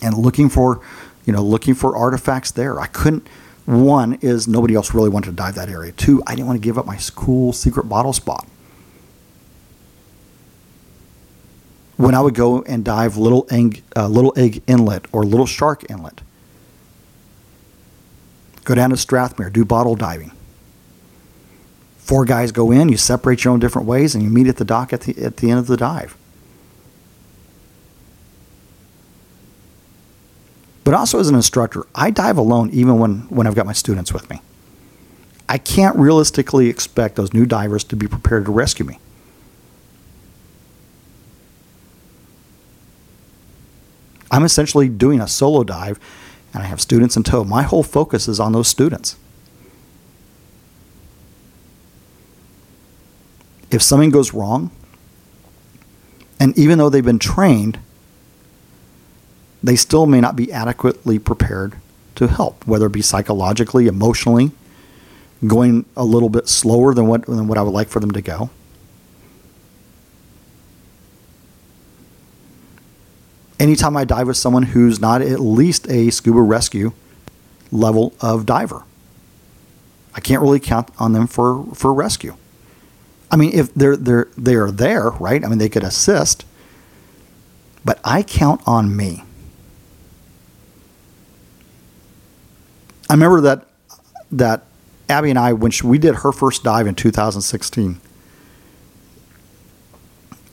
and 0.00 0.16
looking 0.16 0.48
for, 0.48 0.80
you 1.26 1.34
know, 1.34 1.42
looking 1.42 1.74
for 1.74 1.94
artifacts 1.94 2.50
there, 2.50 2.80
I 2.80 2.86
couldn't. 2.86 3.28
One 3.66 4.14
is 4.22 4.48
nobody 4.48 4.74
else 4.74 4.94
really 4.94 5.10
wanted 5.10 5.26
to 5.26 5.36
dive 5.36 5.54
that 5.56 5.68
area. 5.68 5.92
Two, 5.92 6.22
I 6.26 6.34
didn't 6.34 6.46
want 6.46 6.58
to 6.58 6.64
give 6.64 6.78
up 6.78 6.86
my 6.86 6.98
cool 7.14 7.52
secret 7.52 7.90
bottle 7.90 8.14
spot. 8.14 8.48
When 11.98 12.14
I 12.14 12.22
would 12.22 12.34
go 12.34 12.62
and 12.62 12.86
dive 12.86 13.18
Little 13.18 13.46
Egg, 13.50 13.82
uh, 13.94 14.08
Little 14.08 14.32
Egg 14.34 14.62
Inlet 14.66 15.04
or 15.12 15.24
Little 15.24 15.44
Shark 15.44 15.84
Inlet, 15.90 16.22
go 18.64 18.74
down 18.74 18.88
to 18.88 18.96
Strathmere, 18.96 19.52
do 19.52 19.66
bottle 19.66 19.94
diving 19.94 20.32
four 22.06 22.24
guys 22.24 22.52
go 22.52 22.70
in, 22.70 22.88
you 22.88 22.96
separate 22.96 23.42
your 23.42 23.52
own 23.52 23.58
different 23.58 23.88
ways, 23.88 24.14
and 24.14 24.22
you 24.22 24.30
meet 24.30 24.46
at 24.46 24.58
the 24.58 24.64
dock 24.64 24.92
at 24.92 25.00
the, 25.02 25.24
at 25.24 25.38
the 25.38 25.50
end 25.50 25.58
of 25.58 25.66
the 25.66 25.76
dive. 25.76 26.16
But 30.84 30.94
also 30.94 31.18
as 31.18 31.28
an 31.28 31.34
instructor, 31.34 31.84
I 31.96 32.12
dive 32.12 32.38
alone 32.38 32.70
even 32.70 33.00
when, 33.00 33.22
when 33.22 33.48
I've 33.48 33.56
got 33.56 33.66
my 33.66 33.72
students 33.72 34.12
with 34.12 34.30
me. 34.30 34.40
I 35.48 35.58
can't 35.58 35.96
realistically 35.96 36.68
expect 36.68 37.16
those 37.16 37.34
new 37.34 37.44
divers 37.44 37.82
to 37.84 37.96
be 37.96 38.06
prepared 38.06 38.44
to 38.44 38.52
rescue 38.52 38.84
me. 38.84 39.00
I'm 44.30 44.44
essentially 44.44 44.88
doing 44.88 45.20
a 45.20 45.26
solo 45.26 45.64
dive 45.64 45.98
and 46.54 46.62
I 46.62 46.66
have 46.66 46.80
students 46.80 47.16
in 47.16 47.24
tow. 47.24 47.42
My 47.42 47.62
whole 47.62 47.82
focus 47.82 48.28
is 48.28 48.38
on 48.38 48.52
those 48.52 48.68
students. 48.68 49.16
If 53.70 53.82
something 53.82 54.10
goes 54.10 54.32
wrong, 54.32 54.70
and 56.38 56.56
even 56.58 56.78
though 56.78 56.88
they've 56.88 57.04
been 57.04 57.18
trained, 57.18 57.78
they 59.62 59.76
still 59.76 60.06
may 60.06 60.20
not 60.20 60.36
be 60.36 60.52
adequately 60.52 61.18
prepared 61.18 61.76
to 62.14 62.28
help, 62.28 62.66
whether 62.66 62.86
it 62.86 62.92
be 62.92 63.02
psychologically, 63.02 63.86
emotionally, 63.86 64.52
going 65.46 65.84
a 65.96 66.04
little 66.04 66.28
bit 66.28 66.48
slower 66.48 66.94
than 66.94 67.06
what, 67.06 67.26
than 67.26 67.48
what 67.48 67.58
I 67.58 67.62
would 67.62 67.74
like 67.74 67.88
for 67.88 68.00
them 68.00 68.12
to 68.12 68.22
go. 68.22 68.50
Anytime 73.58 73.96
I 73.96 74.04
dive 74.04 74.26
with 74.26 74.36
someone 74.36 74.64
who's 74.64 75.00
not 75.00 75.22
at 75.22 75.40
least 75.40 75.88
a 75.88 76.10
scuba 76.10 76.40
rescue 76.42 76.92
level 77.72 78.14
of 78.20 78.44
diver, 78.44 78.84
I 80.14 80.20
can't 80.20 80.42
really 80.42 80.60
count 80.60 80.90
on 80.98 81.12
them 81.12 81.26
for, 81.26 81.64
for 81.74 81.92
rescue. 81.92 82.36
I 83.36 83.38
mean, 83.38 83.50
if 83.52 83.74
they're 83.74 83.98
they're 83.98 84.28
they 84.38 84.54
are 84.54 84.70
there, 84.70 85.10
right? 85.10 85.44
I 85.44 85.48
mean, 85.48 85.58
they 85.58 85.68
could 85.68 85.84
assist, 85.84 86.46
but 87.84 88.00
I 88.02 88.22
count 88.22 88.62
on 88.66 88.96
me. 88.96 89.24
I 93.10 93.12
remember 93.12 93.42
that 93.42 93.66
that 94.32 94.64
Abby 95.10 95.28
and 95.28 95.38
I, 95.38 95.52
when 95.52 95.70
she, 95.70 95.86
we 95.86 95.98
did 95.98 96.14
her 96.14 96.32
first 96.32 96.64
dive 96.64 96.86
in 96.86 96.94
2016, 96.94 98.00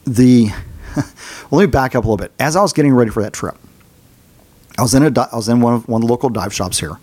the 0.03 0.49
well, 0.97 1.05
let 1.51 1.61
me 1.61 1.67
back 1.67 1.95
up 1.95 2.03
a 2.03 2.07
little 2.07 2.17
bit. 2.17 2.33
As 2.37 2.57
I 2.57 2.61
was 2.61 2.73
getting 2.73 2.93
ready 2.93 3.11
for 3.11 3.23
that 3.23 3.31
trip, 3.31 3.55
I 4.77 4.81
was 4.81 4.93
in 4.93 5.03
a 5.03 5.29
I 5.31 5.37
was 5.37 5.47
in 5.47 5.61
one 5.61 5.75
of 5.75 5.87
one 5.87 6.01
of 6.01 6.07
the 6.09 6.11
local 6.11 6.27
dive 6.27 6.53
shops 6.53 6.81
here, 6.81 6.99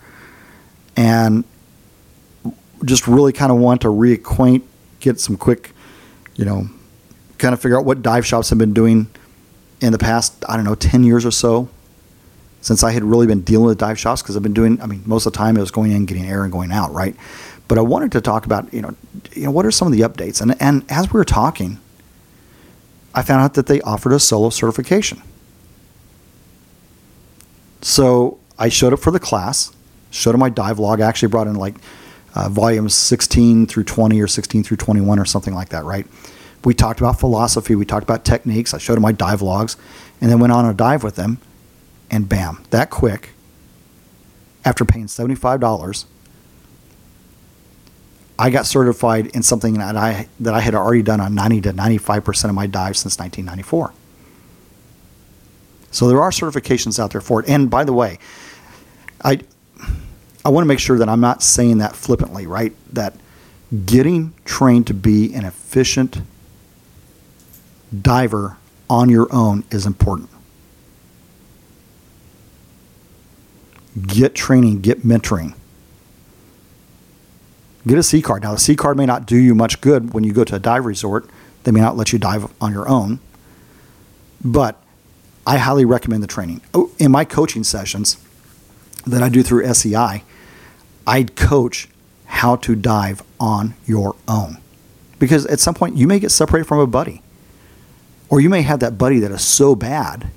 and 0.95 1.43
just 2.85 3.09
really 3.09 3.33
kind 3.33 3.51
of 3.51 3.57
want 3.57 3.81
to 3.81 3.89
reacquaint 3.89 4.65
get 5.01 5.19
some 5.19 5.37
quick, 5.37 5.73
you 6.37 6.45
know, 6.45 6.69
kind 7.39 7.53
of 7.55 7.61
figure 7.61 7.79
out 7.79 7.85
what 7.85 8.03
dive 8.03 8.27
shops 8.27 8.51
have 8.51 8.59
been 8.59 8.75
doing 8.75 9.09
in 9.81 9.93
the 9.93 9.99
past, 9.99 10.45
I 10.49 10.57
don't 10.57 10.65
know, 10.65 10.75
10 10.75 11.05
years 11.05 11.25
or 11.25 11.31
so 11.31 11.69
since 12.61 12.83
I 12.83 12.93
had 12.93 13.03
really 13.03 13.27
been 13.27 13.41
dealing 13.41 13.67
with 13.67 13.79
dive 13.79 13.99
shops 13.99 14.23
because 14.23 14.37
I've 14.37 14.43
been 14.43 14.53
doing, 14.53 14.81
I 14.83 14.87
mean, 14.87 15.03
most 15.07 15.27
of 15.27 15.33
the 15.33 15.39
time 15.39 15.57
it 15.57 15.61
was 15.61 15.71
going 15.71 15.93
in, 15.93 16.05
getting 16.05 16.27
air 16.27 16.45
and 16.45 16.53
going 16.53 16.73
out, 16.73 16.93
right? 16.93 17.17
But 17.69 17.79
I 17.79 17.83
wanted 17.83 18.13
to 18.13 18.21
talk 18.21 18.45
about, 18.45 18.73
you 18.75 18.83
know, 18.83 18.95
you 19.33 19.45
know, 19.45 19.51
what 19.51 19.65
are 19.65 19.71
some 19.71 19.89
of 19.89 19.93
the 19.97 20.01
updates? 20.01 20.43
And, 20.43 20.61
and 20.61 20.85
as 20.91 21.13
we 21.13 21.19
were 21.19 21.25
talking, 21.25 21.79
I 23.15 23.23
found 23.23 23.43
out 23.43 23.55
that 23.55 23.67
they 23.67 23.81
offered 23.81 24.13
a 24.13 24.21
solo 24.21 24.51
certification. 24.51 25.23
So 27.81 28.39
I 28.59 28.69
showed 28.69 28.93
up 28.93 29.01
for 29.01 29.11
the 29.11 29.21
class, 29.21 29.73
showed 30.11 30.33
them 30.33 30.41
my 30.41 30.51
dive 30.51 30.79
log. 30.79 31.01
I 31.01 31.09
actually 31.09 31.29
brought 31.29 31.47
in 31.47 31.55
like 31.55 31.77
uh, 32.35 32.49
volumes 32.49 32.95
16 32.95 33.67
through 33.67 33.85
20 33.85 34.21
or 34.21 34.27
16 34.27 34.63
through 34.63 34.77
21 34.77 35.19
or 35.19 35.25
something 35.25 35.55
like 35.55 35.71
that, 35.71 35.85
right? 35.85 36.07
We 36.65 36.75
talked 36.75 37.01
about 37.01 37.19
philosophy, 37.19 37.75
we 37.75 37.87
talked 37.87 38.03
about 38.03 38.25
techniques. 38.25 38.75
I 38.75 38.79
showed 38.79 38.97
them 38.97 39.03
my 39.03 39.13
dive 39.13 39.43
logs, 39.43 39.77
and 40.21 40.31
then 40.31 40.41
went 40.41 40.53
on 40.53 40.65
a 40.65 40.75
dive 40.75 41.03
with 41.03 41.17
them, 41.17 41.39
and 42.11 42.29
bam, 42.29 42.65
that 42.71 42.91
quick, 42.91 43.31
after 44.65 44.85
paying 44.85 45.07
$75, 45.07 46.05
I 48.39 48.49
got 48.49 48.67
certified 48.67 49.27
in 49.29 49.43
something 49.43 49.75
that 49.75 49.97
I 49.97 50.27
that 50.41 50.55
I 50.55 50.61
had 50.61 50.75
already 50.75 51.03
done 51.03 51.21
on 51.21 51.35
90 51.35 51.61
to 51.61 51.73
95 51.75 52.25
percent 52.25 52.49
of 52.49 52.55
my 52.55 52.67
dives 52.67 52.99
since 53.01 53.19
1994. 53.19 53.93
So 55.91 56.09
there 56.09 56.23
are 56.23 56.31
certifications 56.31 56.99
out 56.99 57.11
there 57.11 57.21
for 57.21 57.43
it. 57.43 57.49
And 57.51 57.69
by 57.69 57.85
the 57.85 57.93
way, 57.93 58.19
I 59.23 59.41
I 60.45 60.49
want 60.49 60.65
to 60.65 60.69
make 60.69 60.79
sure 60.79 60.99
that 60.99 61.09
I'm 61.09 61.21
not 61.21 61.43
saying 61.43 61.79
that 61.79 61.95
flippantly, 61.95 62.47
right? 62.47 62.73
That 62.93 63.15
getting 63.85 64.33
trained 64.45 64.87
to 64.89 64.95
be 64.95 65.35
an 65.35 65.45
efficient 65.45 66.23
diver 67.99 68.57
on 68.89 69.09
your 69.09 69.33
own 69.33 69.65
is 69.71 69.87
important. 69.87 70.31
Get 74.07 74.35
training, 74.35 74.81
get 74.81 75.03
mentoring. 75.03 75.55
Get 77.87 77.99
a 77.99 78.03
C 78.03 78.23
card. 78.23 78.43
Now, 78.43 78.53
the 78.53 78.59
C 78.59 78.77
card 78.77 78.97
may 78.97 79.07
not 79.07 79.27
do 79.27 79.37
you 79.37 79.55
much 79.55 79.81
good 79.81 80.13
when 80.13 80.25
you 80.25 80.33
go 80.33 80.45
to 80.45 80.57
a 80.57 80.59
dive 80.59 80.85
resort. 80.85 81.29
They 81.65 81.71
may 81.71 81.81
not 81.81 81.97
let 81.97 82.13
you 82.13 82.19
dive 82.19 82.53
on 82.61 82.73
your 82.73 82.89
own. 82.89 83.21
But 84.45 84.81
I 85.47 85.59
highly 85.59 85.85
recommend 85.85 86.23
the 86.23 86.29
training. 86.29 86.61
Oh, 86.73 86.91
in 86.99 87.11
my 87.11 87.25
coaching 87.25 87.65
sessions 87.65 88.17
that 89.07 89.23
I 89.23 89.29
do 89.29 89.43
through 89.43 89.73
SEI, 89.73 90.23
I'd 91.07 91.37
coach 91.37 91.89
how 92.27 92.57
to 92.57 92.77
dive 92.77 93.23
on 93.39 93.75
your 93.87 94.15
own. 94.29 94.59
Because 95.19 95.47
at 95.47 95.61
some 95.61 95.75
point, 95.75 95.97
you 95.97 96.07
may 96.07 96.19
get 96.19 96.31
separated 96.31 96.67
from 96.67 96.79
a 96.79 96.87
buddy. 96.87 97.23
Or 98.29 98.41
you 98.41 98.49
may 98.49 98.63
have 98.63 98.81
that 98.81 98.97
buddy 98.97 99.19
that 99.19 99.31
is 99.33 99.43
so 99.43 99.75
bad, 99.75 100.31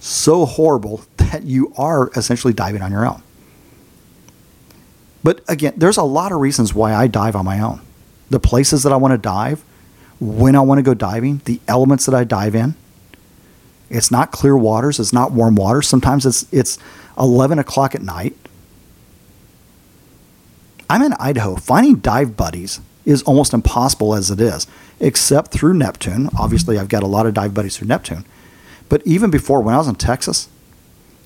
so 0.00 0.46
horrible, 0.46 1.02
that 1.18 1.44
you 1.44 1.72
are 1.76 2.10
essentially 2.16 2.52
diving 2.52 2.82
on 2.82 2.90
your 2.90 3.06
own. 3.06 3.22
But 5.22 5.42
again, 5.48 5.74
there's 5.76 5.98
a 5.98 6.02
lot 6.02 6.32
of 6.32 6.40
reasons 6.40 6.74
why 6.74 6.94
I 6.94 7.06
dive 7.06 7.36
on 7.36 7.44
my 7.44 7.60
own. 7.60 7.82
The 8.30 8.40
places 8.40 8.82
that 8.84 8.92
I 8.92 8.96
want 8.96 9.12
to 9.12 9.18
dive, 9.18 9.62
when 10.18 10.56
I 10.56 10.60
want 10.60 10.78
to 10.78 10.82
go 10.82 10.94
diving, 10.94 11.42
the 11.44 11.60
elements 11.68 12.06
that 12.06 12.14
I 12.14 12.24
dive 12.24 12.54
in. 12.54 12.74
It's 13.90 14.10
not 14.10 14.30
clear 14.30 14.56
waters, 14.56 14.98
it's 14.98 15.12
not 15.12 15.32
warm 15.32 15.56
waters. 15.56 15.88
Sometimes 15.88 16.24
it's 16.24 16.46
it's 16.52 16.78
11 17.18 17.58
o'clock 17.58 17.94
at 17.94 18.02
night 18.02 18.36
I'm 20.90 21.02
in 21.02 21.12
Idaho. 21.20 21.54
Finding 21.54 22.00
dive 22.00 22.36
buddies 22.36 22.80
is 23.04 23.22
almost 23.22 23.54
impossible 23.54 24.12
as 24.12 24.28
it 24.28 24.40
is, 24.40 24.66
except 24.98 25.52
through 25.52 25.74
Neptune. 25.74 26.28
Obviously, 26.36 26.80
I've 26.80 26.88
got 26.88 27.04
a 27.04 27.06
lot 27.06 27.26
of 27.26 27.34
dive 27.34 27.54
buddies 27.54 27.76
through 27.76 27.86
Neptune. 27.86 28.24
But 28.88 29.00
even 29.06 29.30
before, 29.30 29.60
when 29.60 29.72
I 29.72 29.78
was 29.78 29.86
in 29.86 29.94
Texas, 29.94 30.48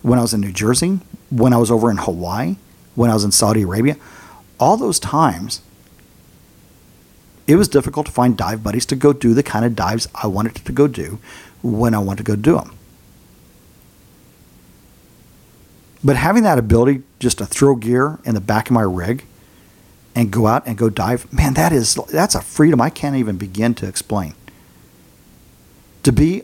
when 0.02 0.18
I 0.18 0.22
was 0.22 0.34
in 0.34 0.42
New 0.42 0.52
Jersey, 0.52 1.00
when 1.30 1.54
I 1.54 1.56
was 1.56 1.70
over 1.70 1.90
in 1.90 1.96
Hawaii, 1.96 2.56
when 2.94 3.10
I 3.10 3.14
was 3.14 3.24
in 3.24 3.32
Saudi 3.32 3.62
Arabia, 3.62 3.96
all 4.60 4.76
those 4.76 5.00
times, 5.00 5.62
it 7.46 7.56
was 7.56 7.66
difficult 7.66 8.04
to 8.04 8.12
find 8.12 8.36
dive 8.36 8.62
buddies 8.62 8.84
to 8.86 8.96
go 8.96 9.14
do 9.14 9.32
the 9.32 9.42
kind 9.42 9.64
of 9.64 9.74
dives 9.74 10.08
I 10.14 10.26
wanted 10.26 10.56
to 10.56 10.72
go 10.72 10.86
do 10.86 11.20
when 11.62 11.94
I 11.94 11.98
wanted 12.00 12.18
to 12.18 12.32
go 12.32 12.36
do 12.36 12.56
them. 12.56 12.76
But 16.04 16.16
having 16.16 16.42
that 16.42 16.58
ability 16.58 17.02
just 17.18 17.38
to 17.38 17.46
throw 17.46 17.76
gear 17.76 18.18
in 18.26 18.34
the 18.34 18.42
back 18.42 18.68
of 18.68 18.72
my 18.72 18.82
rig 18.82 19.24
and 20.14 20.30
go 20.30 20.46
out 20.46 20.66
and 20.66 20.78
go 20.78 20.88
dive, 20.88 21.30
man, 21.32 21.54
that 21.54 21.72
is 21.72 21.94
that's 22.10 22.34
a 22.34 22.40
freedom 22.40 22.80
I 22.80 22.90
can't 22.90 23.16
even 23.16 23.36
begin 23.36 23.74
to 23.74 23.88
explain. 23.88 24.34
To 26.04 26.12
be 26.12 26.42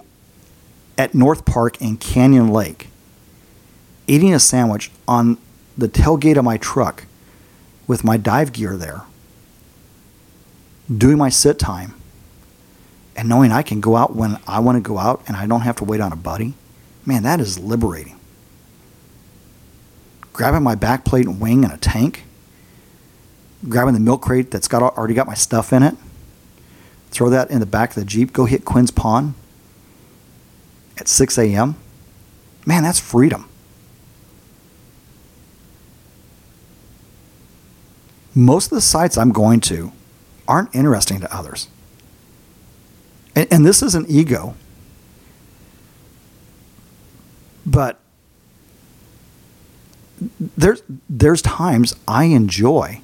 at 0.99 1.15
North 1.15 1.45
Park 1.45 1.81
in 1.81 1.97
Canyon 1.97 2.49
Lake, 2.49 2.89
eating 4.07 4.35
a 4.35 4.41
sandwich 4.41 4.91
on 5.07 5.39
the 5.79 5.89
tailgate 5.89 6.37
of 6.37 6.45
my 6.45 6.57
truck 6.57 7.05
with 7.87 8.05
my 8.05 8.17
dive 8.17 8.53
gear 8.53 8.77
there, 8.77 9.03
doing 10.95 11.19
my 11.19 11.29
sit 11.29 11.59
time, 11.59 11.95
and 13.17 13.29
knowing 13.29 13.53
I 13.53 13.63
can 13.63 13.81
go 13.81 13.97
out 13.97 14.17
when 14.17 14.39
I 14.47 14.61
want 14.61 14.77
to 14.77 14.81
go 14.81 14.99
out 14.99 15.23
and 15.27 15.37
I 15.37 15.47
don't 15.47 15.61
have 15.63 15.77
to 15.77 15.85
wait 15.85 16.01
on 16.01 16.13
a 16.13 16.17
buddy, 16.17 16.55
man, 17.05 17.23
that 17.23 17.41
is 17.41 17.59
liberating. 17.59 18.19
Grabbing 20.33 20.63
my 20.63 20.75
back 20.75 21.05
plate 21.05 21.27
and 21.27 21.41
wing 21.41 21.65
in 21.65 21.71
a 21.71 21.77
tank, 21.77 22.25
grabbing 23.69 23.95
the 23.95 24.01
milk 24.01 24.23
crate 24.23 24.51
that's 24.51 24.69
got 24.69 24.83
already 24.83 25.15
got 25.15 25.27
my 25.27 25.35
stuff 25.35 25.73
in 25.73 25.83
it, 25.83 25.95
throw 27.11 27.29
that 27.31 27.51
in 27.51 27.61
the 27.61 27.67
back 27.67 27.91
of 27.91 27.95
the 27.97 28.05
Jeep, 28.05 28.33
go 28.33 28.45
hit 28.45 28.65
Quinn's 28.65 28.91
Pond 28.91 29.35
at 30.99 31.09
6 31.09 31.39
a.m. 31.39 31.77
Man, 32.67 32.83
that's 32.83 33.01
freedom. 33.01 33.49
Most 38.35 38.67
of 38.67 38.77
the 38.77 38.81
sites 38.81 39.19
I'm 39.19 39.33
going 39.33 39.61
to 39.61 39.93
aren't 40.47 40.75
interesting 40.75 41.21
to 41.21 41.35
others. 41.35 41.69
And, 43.35 43.49
and 43.53 43.67
this 43.67 43.83
is 43.83 43.95
an 43.95 44.07
ego. 44.09 44.55
But 47.67 47.99
there's 50.57 50.83
there's 51.09 51.41
times 51.41 51.95
I 52.07 52.25
enjoy 52.25 53.03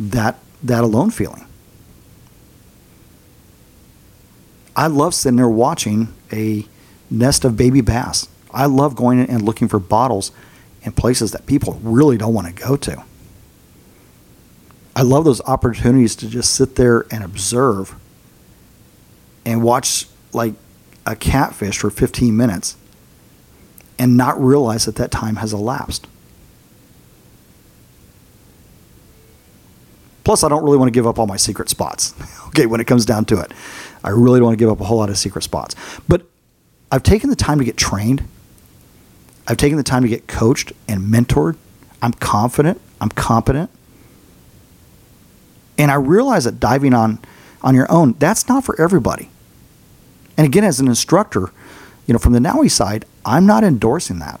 that 0.00 0.38
that 0.62 0.82
alone 0.82 1.10
feeling. 1.10 1.46
I 4.74 4.86
love 4.86 5.14
sitting 5.14 5.36
there 5.36 5.48
watching 5.48 6.08
a 6.32 6.66
nest 7.10 7.44
of 7.44 7.56
baby 7.56 7.80
bass. 7.80 8.28
I 8.52 8.66
love 8.66 8.96
going 8.96 9.20
and 9.20 9.42
looking 9.42 9.68
for 9.68 9.78
bottles 9.78 10.32
in 10.82 10.92
places 10.92 11.32
that 11.32 11.46
people 11.46 11.78
really 11.82 12.16
don't 12.16 12.32
want 12.32 12.46
to 12.46 12.52
go 12.52 12.76
to. 12.76 13.04
I 14.96 15.02
love 15.02 15.24
those 15.24 15.40
opportunities 15.42 16.16
to 16.16 16.28
just 16.28 16.54
sit 16.54 16.76
there 16.76 17.06
and 17.10 17.22
observe 17.22 17.94
and 19.44 19.62
watch 19.62 20.06
like 20.32 20.54
a 21.06 21.16
catfish 21.16 21.78
for 21.78 21.90
15 21.90 22.36
minutes 22.36 22.76
and 23.98 24.16
not 24.16 24.42
realize 24.42 24.86
that 24.86 24.96
that 24.96 25.10
time 25.10 25.36
has 25.36 25.52
elapsed. 25.52 26.06
Plus, 30.24 30.44
I 30.44 30.48
don't 30.48 30.62
really 30.62 30.76
want 30.76 30.88
to 30.88 30.92
give 30.92 31.06
up 31.06 31.18
all 31.18 31.26
my 31.26 31.36
secret 31.36 31.68
spots. 31.68 32.14
okay, 32.48 32.66
when 32.66 32.80
it 32.80 32.86
comes 32.86 33.04
down 33.04 33.24
to 33.26 33.40
it, 33.40 33.52
I 34.04 34.10
really 34.10 34.38
don't 34.38 34.46
want 34.46 34.58
to 34.58 34.62
give 34.62 34.70
up 34.70 34.80
a 34.80 34.84
whole 34.84 34.98
lot 34.98 35.10
of 35.10 35.18
secret 35.18 35.42
spots. 35.42 35.74
But 36.08 36.22
I've 36.92 37.02
taken 37.02 37.30
the 37.30 37.36
time 37.36 37.58
to 37.58 37.64
get 37.64 37.76
trained. 37.76 38.24
I've 39.46 39.56
taken 39.56 39.76
the 39.76 39.84
time 39.84 40.02
to 40.02 40.08
get 40.08 40.26
coached 40.26 40.72
and 40.88 41.02
mentored. 41.02 41.56
I'm 42.02 42.12
confident. 42.12 42.80
I'm 43.00 43.08
competent. 43.08 43.70
And 45.78 45.90
I 45.90 45.94
realize 45.94 46.44
that 46.44 46.60
diving 46.60 46.94
on 46.94 47.18
on 47.62 47.74
your 47.74 47.90
own, 47.90 48.14
that's 48.18 48.48
not 48.48 48.64
for 48.64 48.80
everybody. 48.80 49.30
And 50.36 50.46
again, 50.46 50.64
as 50.64 50.80
an 50.80 50.88
instructor, 50.88 51.50
you 52.06 52.12
know, 52.12 52.18
from 52.18 52.32
the 52.32 52.40
NAUI 52.40 52.68
side, 52.68 53.04
I'm 53.24 53.46
not 53.46 53.64
endorsing 53.64 54.18
that. 54.20 54.40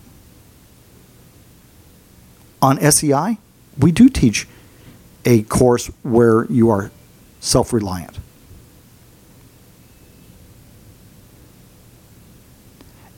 On 2.62 2.78
SEI, 2.78 3.38
we 3.78 3.92
do 3.92 4.08
teach 4.08 4.46
a 5.24 5.42
course 5.42 5.86
where 6.02 6.44
you 6.46 6.70
are 6.70 6.90
self 7.40 7.72
reliant. 7.72 8.18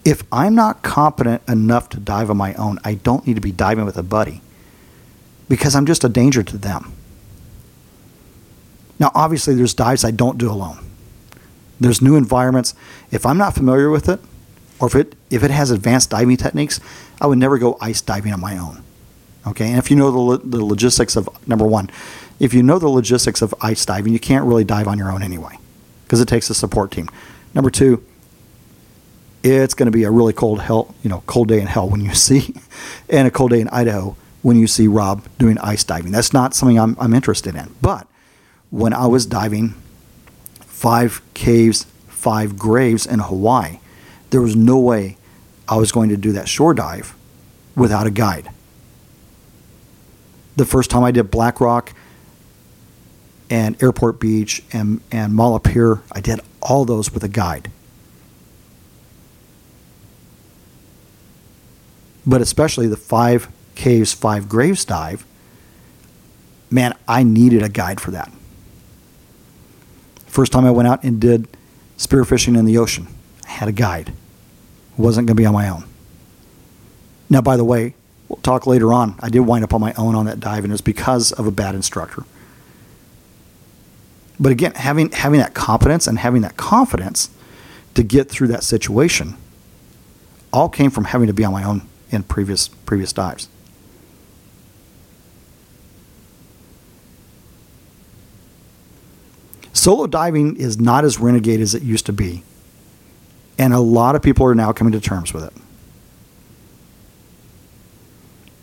If 0.04 0.24
I'm 0.32 0.54
not 0.54 0.82
competent 0.82 1.42
enough 1.48 1.88
to 1.90 2.00
dive 2.00 2.28
on 2.28 2.36
my 2.36 2.54
own, 2.54 2.78
I 2.84 2.94
don't 2.94 3.26
need 3.26 3.34
to 3.34 3.40
be 3.40 3.52
diving 3.52 3.84
with 3.84 3.96
a 3.96 4.02
buddy 4.02 4.40
because 5.48 5.76
I'm 5.76 5.86
just 5.86 6.02
a 6.02 6.08
danger 6.08 6.42
to 6.42 6.58
them. 6.58 6.92
Now, 8.98 9.12
obviously, 9.14 9.54
there's 9.54 9.74
dives 9.74 10.04
I 10.04 10.10
don't 10.10 10.38
do 10.38 10.50
alone. 10.50 10.78
There's 11.78 12.02
new 12.02 12.16
environments. 12.16 12.74
If 13.10 13.26
I'm 13.26 13.38
not 13.38 13.54
familiar 13.54 13.90
with 13.90 14.08
it, 14.08 14.20
or 14.80 14.88
if 14.88 14.94
it 14.96 15.14
if 15.30 15.44
it 15.44 15.50
has 15.50 15.70
advanced 15.70 16.10
diving 16.10 16.36
techniques, 16.36 16.80
I 17.20 17.26
would 17.26 17.38
never 17.38 17.58
go 17.58 17.78
ice 17.80 18.00
diving 18.00 18.32
on 18.32 18.40
my 18.40 18.58
own. 18.58 18.82
Okay, 19.46 19.68
and 19.68 19.78
if 19.78 19.90
you 19.90 19.96
know 19.96 20.36
the, 20.36 20.58
the 20.58 20.64
logistics 20.64 21.16
of 21.16 21.28
number 21.48 21.66
one, 21.66 21.90
if 22.38 22.54
you 22.54 22.62
know 22.62 22.78
the 22.78 22.88
logistics 22.88 23.42
of 23.42 23.54
ice 23.60 23.84
diving, 23.84 24.12
you 24.12 24.20
can't 24.20 24.44
really 24.44 24.64
dive 24.64 24.86
on 24.86 24.98
your 24.98 25.10
own 25.10 25.22
anyway, 25.22 25.58
because 26.04 26.20
it 26.20 26.28
takes 26.28 26.48
a 26.50 26.54
support 26.54 26.90
team. 26.90 27.08
Number 27.54 27.70
two, 27.70 28.04
it's 29.42 29.74
going 29.74 29.86
to 29.86 29.92
be 29.92 30.04
a 30.04 30.10
really 30.10 30.32
cold 30.32 30.60
hell, 30.60 30.94
you 31.02 31.10
know, 31.10 31.22
cold 31.26 31.48
day 31.48 31.60
in 31.60 31.66
hell 31.66 31.88
when 31.88 32.00
you 32.00 32.14
see, 32.28 32.54
and 33.08 33.26
a 33.26 33.30
cold 33.30 33.50
day 33.50 33.60
in 33.60 33.68
Idaho 33.68 34.16
when 34.42 34.56
you 34.56 34.66
see 34.66 34.88
Rob 34.88 35.26
doing 35.38 35.58
ice 35.58 35.84
diving. 35.84 36.12
That's 36.12 36.32
not 36.32 36.54
something 36.54 36.78
I'm, 36.78 36.96
I'm 36.98 37.14
interested 37.14 37.54
in. 37.54 37.74
But 37.80 38.06
when 38.70 38.92
I 38.92 39.06
was 39.06 39.24
diving 39.24 39.74
five 40.82 41.22
caves, 41.32 41.84
five 42.08 42.58
graves 42.58 43.06
in 43.06 43.20
Hawaii. 43.20 43.78
There 44.30 44.40
was 44.40 44.56
no 44.56 44.80
way 44.80 45.16
I 45.68 45.76
was 45.76 45.92
going 45.92 46.08
to 46.08 46.16
do 46.16 46.32
that 46.32 46.48
shore 46.48 46.74
dive 46.74 47.14
without 47.76 48.08
a 48.08 48.10
guide. 48.10 48.50
The 50.56 50.66
first 50.66 50.90
time 50.90 51.04
I 51.04 51.10
did 51.10 51.30
Black 51.30 51.60
Rock 51.60 51.92
and 53.48 53.80
Airport 53.82 54.18
Beach 54.18 54.62
and, 54.72 55.00
and 55.10 55.34
Mala 55.34 55.60
I 56.12 56.20
did 56.20 56.40
all 56.60 56.84
those 56.84 57.12
with 57.12 57.24
a 57.24 57.28
guide. 57.28 57.70
But 62.26 62.40
especially 62.40 62.86
the 62.86 62.96
five 62.96 63.48
caves, 63.74 64.12
five 64.12 64.48
graves 64.48 64.84
dive, 64.84 65.26
man, 66.70 66.94
I 67.08 67.22
needed 67.22 67.62
a 67.62 67.68
guide 67.68 68.00
for 68.00 68.10
that. 68.12 68.32
First 70.26 70.52
time 70.52 70.64
I 70.64 70.70
went 70.70 70.88
out 70.88 71.02
and 71.04 71.20
did 71.20 71.48
spearfishing 71.98 72.56
in 72.56 72.64
the 72.64 72.78
ocean, 72.78 73.06
I 73.46 73.50
had 73.50 73.68
a 73.68 73.72
guide. 73.72 74.12
wasn't 74.96 75.26
going 75.26 75.36
to 75.36 75.40
be 75.40 75.46
on 75.46 75.52
my 75.52 75.68
own. 75.68 75.84
Now, 77.28 77.40
by 77.40 77.56
the 77.56 77.64
way, 77.64 77.94
talk 78.42 78.66
later 78.66 78.92
on. 78.92 79.16
I 79.20 79.28
did 79.28 79.40
wind 79.40 79.64
up 79.64 79.74
on 79.74 79.80
my 79.80 79.92
own 79.94 80.14
on 80.14 80.26
that 80.26 80.40
dive, 80.40 80.64
and 80.64 80.72
it's 80.72 80.82
because 80.82 81.32
of 81.32 81.46
a 81.46 81.50
bad 81.50 81.74
instructor. 81.74 82.24
But 84.40 84.52
again, 84.52 84.72
having 84.74 85.10
having 85.12 85.40
that 85.40 85.54
competence 85.54 86.06
and 86.06 86.18
having 86.18 86.42
that 86.42 86.56
confidence 86.56 87.30
to 87.94 88.02
get 88.02 88.28
through 88.28 88.48
that 88.48 88.64
situation 88.64 89.36
all 90.52 90.68
came 90.68 90.90
from 90.90 91.04
having 91.04 91.26
to 91.28 91.32
be 91.32 91.44
on 91.44 91.52
my 91.52 91.62
own 91.64 91.82
in 92.10 92.22
previous 92.22 92.68
previous 92.68 93.12
dives. 93.12 93.48
Solo 99.72 100.06
diving 100.06 100.56
is 100.56 100.78
not 100.78 101.04
as 101.04 101.18
renegade 101.18 101.60
as 101.60 101.74
it 101.74 101.82
used 101.82 102.06
to 102.06 102.12
be. 102.12 102.42
And 103.58 103.72
a 103.72 103.80
lot 103.80 104.14
of 104.14 104.22
people 104.22 104.46
are 104.46 104.54
now 104.54 104.72
coming 104.72 104.92
to 104.92 105.00
terms 105.00 105.32
with 105.32 105.44
it. 105.44 105.52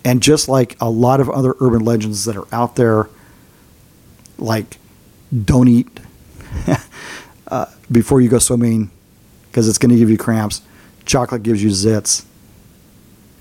And 0.09 0.23
just 0.23 0.49
like 0.49 0.75
a 0.81 0.89
lot 0.89 1.19
of 1.19 1.29
other 1.29 1.53
urban 1.59 1.85
legends 1.85 2.25
that 2.25 2.35
are 2.35 2.47
out 2.51 2.75
there, 2.75 3.09
like 4.39 4.79
don't 5.45 5.67
eat 5.67 5.99
uh, 7.47 7.67
before 7.91 8.19
you 8.19 8.27
go 8.27 8.39
swimming 8.39 8.89
because 9.51 9.67
it's 9.67 9.77
going 9.77 9.91
to 9.91 9.97
give 9.97 10.09
you 10.09 10.17
cramps, 10.17 10.63
chocolate 11.05 11.43
gives 11.43 11.61
you 11.61 11.69
zits, 11.69 12.25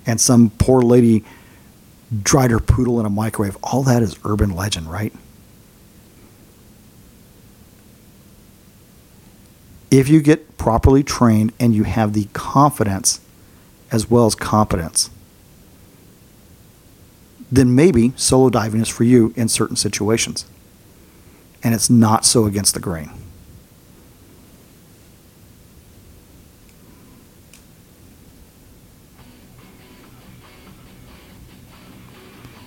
and 0.04 0.20
some 0.20 0.50
poor 0.58 0.82
lady 0.82 1.24
dried 2.22 2.50
her 2.50 2.60
poodle 2.60 3.00
in 3.00 3.06
a 3.06 3.10
microwave. 3.10 3.56
All 3.62 3.82
that 3.84 4.02
is 4.02 4.18
urban 4.24 4.54
legend, 4.54 4.90
right? 4.90 5.14
if 9.90 10.08
you 10.08 10.20
get 10.20 10.58
properly 10.58 11.02
trained 11.02 11.52
and 11.58 11.74
you 11.74 11.84
have 11.84 12.12
the 12.12 12.26
confidence 12.34 13.20
as 13.90 14.10
well 14.10 14.26
as 14.26 14.34
competence, 14.34 15.08
then 17.50 17.74
maybe 17.74 18.12
solo 18.16 18.50
diving 18.50 18.80
is 18.80 18.88
for 18.88 19.04
you 19.04 19.32
in 19.36 19.48
certain 19.48 19.76
situations. 19.76 20.46
And 21.62 21.74
it's 21.74 21.90
not 21.90 22.24
so 22.24 22.46
against 22.46 22.74
the 22.74 22.80
grain. 22.80 23.10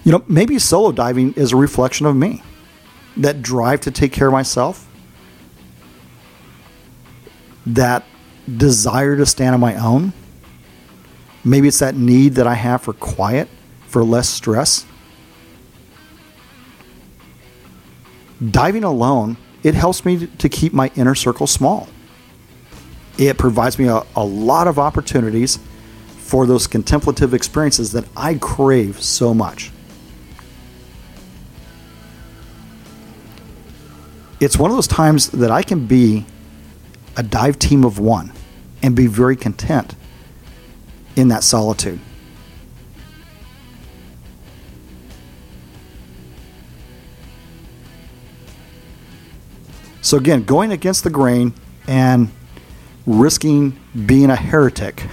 You 0.03 0.11
know, 0.11 0.23
maybe 0.27 0.57
solo 0.57 0.91
diving 0.91 1.33
is 1.33 1.51
a 1.51 1.55
reflection 1.55 2.05
of 2.05 2.15
me. 2.15 2.41
That 3.17 3.41
drive 3.41 3.81
to 3.81 3.91
take 3.91 4.11
care 4.11 4.27
of 4.27 4.33
myself, 4.33 4.87
that 7.65 8.05
desire 8.57 9.15
to 9.17 9.25
stand 9.25 9.53
on 9.53 9.59
my 9.59 9.75
own. 9.75 10.13
Maybe 11.43 11.67
it's 11.67 11.79
that 11.79 11.95
need 11.95 12.35
that 12.35 12.47
I 12.47 12.53
have 12.55 12.81
for 12.81 12.93
quiet, 12.93 13.47
for 13.91 14.03
less 14.03 14.29
stress. 14.29 14.85
Diving 18.49 18.83
alone, 18.83 19.37
it 19.63 19.75
helps 19.75 20.03
me 20.03 20.25
to 20.25 20.49
keep 20.49 20.73
my 20.73 20.91
inner 20.95 21.13
circle 21.13 21.45
small. 21.45 21.87
It 23.17 23.37
provides 23.37 23.77
me 23.77 23.87
a, 23.87 24.01
a 24.15 24.23
lot 24.23 24.67
of 24.67 24.79
opportunities 24.79 25.59
for 26.17 26.47
those 26.47 26.65
contemplative 26.65 27.33
experiences 27.33 27.91
that 27.91 28.05
I 28.15 28.35
crave 28.35 29.01
so 29.01 29.33
much. 29.33 29.71
it's 34.41 34.57
one 34.57 34.71
of 34.71 34.75
those 34.75 34.87
times 34.87 35.29
that 35.29 35.51
I 35.51 35.61
can 35.61 35.85
be 35.85 36.25
a 37.15 37.21
dive 37.21 37.59
team 37.59 37.85
of 37.85 37.99
one 37.99 38.33
and 38.81 38.95
be 38.95 39.05
very 39.05 39.35
content 39.35 39.95
in 41.15 41.27
that 41.27 41.43
solitude. 41.43 41.99
So, 50.11 50.17
again, 50.17 50.43
going 50.43 50.73
against 50.73 51.05
the 51.05 51.09
grain 51.09 51.53
and 51.87 52.29
risking 53.05 53.79
being 54.05 54.29
a 54.29 54.35
heretic 54.35 55.05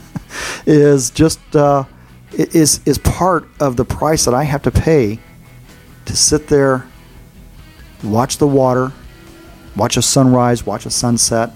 is 0.66 1.10
just 1.10 1.38
uh, 1.54 1.84
is 2.32 2.80
is 2.84 2.98
part 2.98 3.46
of 3.60 3.76
the 3.76 3.84
price 3.84 4.24
that 4.24 4.34
I 4.34 4.42
have 4.42 4.62
to 4.62 4.72
pay 4.72 5.20
to 6.06 6.16
sit 6.16 6.48
there, 6.48 6.84
watch 8.02 8.38
the 8.38 8.48
water, 8.48 8.90
watch 9.76 9.96
a 9.96 10.02
sunrise, 10.02 10.66
watch 10.66 10.86
a 10.86 10.90
sunset, 10.90 11.52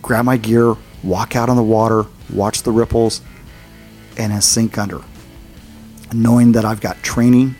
grab 0.00 0.24
my 0.24 0.38
gear, 0.38 0.74
walk 1.02 1.36
out 1.36 1.50
on 1.50 1.56
the 1.56 1.62
water, 1.62 2.06
watch 2.32 2.62
the 2.62 2.72
ripples, 2.72 3.20
and 4.16 4.32
then 4.32 4.40
sink 4.40 4.78
under. 4.78 5.02
Knowing 6.10 6.52
that 6.52 6.64
I've 6.64 6.80
got 6.80 7.02
training, 7.02 7.54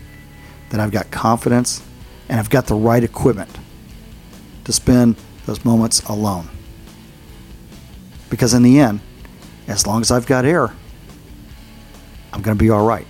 that 0.71 0.79
I've 0.79 0.91
got 0.91 1.11
confidence, 1.11 1.83
and 2.27 2.39
I've 2.39 2.49
got 2.49 2.65
the 2.65 2.73
right 2.73 3.03
equipment 3.03 3.59
to 4.65 4.73
spend 4.73 5.15
those 5.45 5.63
moments 5.63 6.01
alone. 6.03 6.49
Because 8.29 8.53
in 8.53 8.63
the 8.63 8.79
end, 8.79 8.99
as 9.67 9.87
long 9.87 10.01
as 10.01 10.11
I've 10.11 10.25
got 10.25 10.45
air, 10.45 10.73
I'm 12.33 12.41
going 12.41 12.57
to 12.57 12.63
be 12.63 12.69
all 12.69 12.85
right. 12.85 13.07